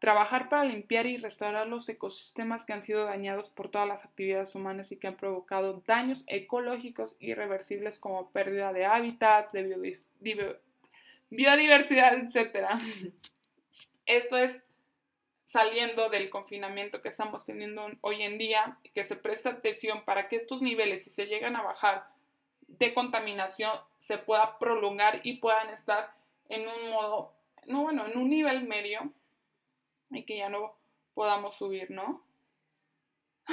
Trabajar 0.00 0.48
para 0.48 0.64
limpiar 0.64 1.04
y 1.04 1.18
restaurar 1.18 1.66
los 1.66 1.86
ecosistemas 1.86 2.64
que 2.64 2.72
han 2.72 2.82
sido 2.82 3.04
dañados 3.04 3.50
por 3.50 3.70
todas 3.70 3.86
las 3.86 4.02
actividades 4.02 4.54
humanas 4.54 4.90
y 4.90 4.96
que 4.96 5.08
han 5.08 5.16
provocado 5.18 5.82
daños 5.86 6.24
ecológicos 6.26 7.16
irreversibles 7.20 7.98
como 7.98 8.30
pérdida 8.30 8.72
de 8.72 8.86
hábitats, 8.86 9.52
de 9.52 9.98
biodiversidad, 11.28 12.14
etc. 12.14 12.66
Esto 14.06 14.38
es 14.38 14.62
saliendo 15.50 16.08
del 16.10 16.30
confinamiento 16.30 17.02
que 17.02 17.08
estamos 17.08 17.44
teniendo 17.44 17.84
hoy 18.02 18.22
en 18.22 18.38
día, 18.38 18.78
que 18.94 19.04
se 19.04 19.16
presta 19.16 19.50
atención 19.50 20.04
para 20.04 20.28
que 20.28 20.36
estos 20.36 20.62
niveles, 20.62 21.02
si 21.02 21.10
se 21.10 21.26
llegan 21.26 21.56
a 21.56 21.62
bajar 21.62 22.06
de 22.68 22.94
contaminación, 22.94 23.72
se 23.98 24.16
pueda 24.16 24.60
prolongar 24.60 25.22
y 25.24 25.38
puedan 25.38 25.70
estar 25.70 26.14
en 26.48 26.68
un 26.68 26.90
modo, 26.92 27.32
no 27.66 27.82
bueno, 27.82 28.06
en 28.06 28.16
un 28.16 28.30
nivel 28.30 28.62
medio 28.62 29.12
y 30.12 30.22
que 30.22 30.36
ya 30.36 30.48
no 30.50 30.76
podamos 31.14 31.56
subir, 31.56 31.90
¿no? 31.90 32.22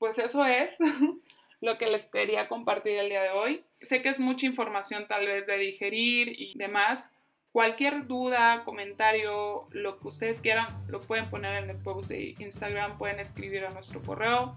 Pues 0.00 0.18
eso 0.18 0.44
es 0.44 0.76
lo 1.60 1.78
que 1.78 1.86
les 1.86 2.04
quería 2.06 2.48
compartir 2.48 2.98
el 2.98 3.08
día 3.08 3.22
de 3.22 3.30
hoy. 3.30 3.64
Sé 3.80 4.02
que 4.02 4.08
es 4.10 4.18
mucha 4.18 4.44
información 4.44 5.06
tal 5.06 5.26
vez 5.26 5.46
de 5.46 5.56
digerir 5.56 6.28
y 6.38 6.58
demás, 6.58 7.08
Cualquier 7.54 8.08
duda, 8.08 8.64
comentario, 8.64 9.68
lo 9.70 10.00
que 10.00 10.08
ustedes 10.08 10.40
quieran, 10.40 10.66
lo 10.88 11.02
pueden 11.02 11.30
poner 11.30 11.62
en 11.62 11.70
el 11.70 11.76
post 11.76 12.08
de 12.08 12.34
Instagram, 12.40 12.98
pueden 12.98 13.20
escribir 13.20 13.64
a 13.64 13.70
nuestro 13.70 14.02
correo. 14.02 14.56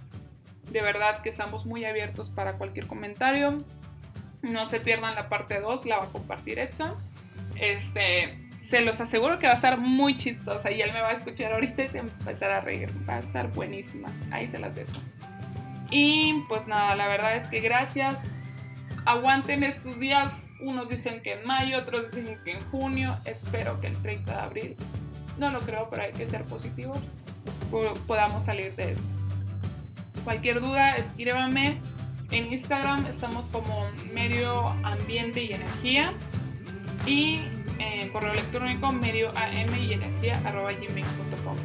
De 0.72 0.82
verdad 0.82 1.22
que 1.22 1.30
estamos 1.30 1.68
muy 1.68 1.86
abiertos 1.86 2.32
para 2.32 2.54
cualquier 2.54 2.88
comentario. 2.88 3.60
No 4.42 4.66
se 4.66 4.80
pierdan 4.80 5.14
la 5.14 5.30
parte 5.30 5.60
2, 5.60 5.86
la 5.86 6.00
va 6.00 6.04
a 6.06 6.08
compartir 6.08 6.58
Edson. 6.58 6.96
Este, 7.60 8.36
se 8.64 8.82
los 8.82 9.00
aseguro 9.00 9.38
que 9.38 9.46
va 9.46 9.54
a 9.54 9.58
estar 9.58 9.78
muy 9.78 10.18
chistosa 10.18 10.72
y 10.72 10.82
él 10.82 10.92
me 10.92 11.02
va 11.02 11.10
a 11.10 11.14
escuchar 11.14 11.54
ahorita 11.54 11.84
y 11.84 11.88
se 11.90 12.02
va 12.02 12.08
a 12.08 12.18
empezar 12.18 12.50
a 12.50 12.62
reír. 12.62 12.90
Va 13.08 13.18
a 13.18 13.20
estar 13.20 13.54
buenísima. 13.54 14.12
Ahí 14.32 14.48
se 14.48 14.58
las 14.58 14.74
dejo. 14.74 14.94
Y 15.92 16.42
pues 16.50 16.66
nada, 16.66 16.96
la 16.96 17.08
verdad 17.08 17.36
es 17.36 17.46
que 17.46 17.60
gracias. 17.60 18.18
Aguanten 19.06 19.64
estos 19.64 20.00
días. 20.00 20.47
Unos 20.60 20.90
dicen 20.90 21.22
que 21.22 21.34
en 21.34 21.46
mayo, 21.46 21.80
otros 21.80 22.12
dicen 22.12 22.40
que 22.44 22.54
en 22.54 22.60
junio. 22.72 23.16
Espero 23.26 23.80
que 23.80 23.88
el 23.88 23.98
30 24.02 24.32
de 24.32 24.40
abril. 24.40 24.76
No 25.38 25.52
lo 25.52 25.60
creo, 25.62 25.88
pero 25.90 26.04
hay 26.04 26.14
que 26.14 26.28
ser 26.28 26.44
positivos. 26.46 27.00
Podamos 28.08 28.44
salir 28.44 28.76
de 28.76 28.94
esto. 28.94 29.04
Cualquier 30.24 30.62
duda, 30.62 30.96
escríbame. 30.96 31.80
En 32.32 32.52
Instagram 32.52 33.06
estamos 33.06 33.48
como 33.50 33.88
medio 34.14 34.68
ambiente 34.84 35.44
y 35.44 35.54
energía. 35.54 36.14
Y 37.06 37.42
en 37.80 38.10
correo 38.10 38.34
electrónico 38.34 38.92
medio 38.92 39.30
am 39.30 39.76
y 39.80 39.94
energía 39.94 40.42
arroba 40.44 40.72
gmail.com. 40.72 41.56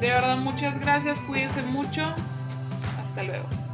De 0.00 0.08
verdad, 0.08 0.36
muchas 0.36 0.78
gracias. 0.80 1.18
Cuídense 1.20 1.62
mucho. 1.62 2.02
Hasta 3.00 3.22
luego. 3.22 3.65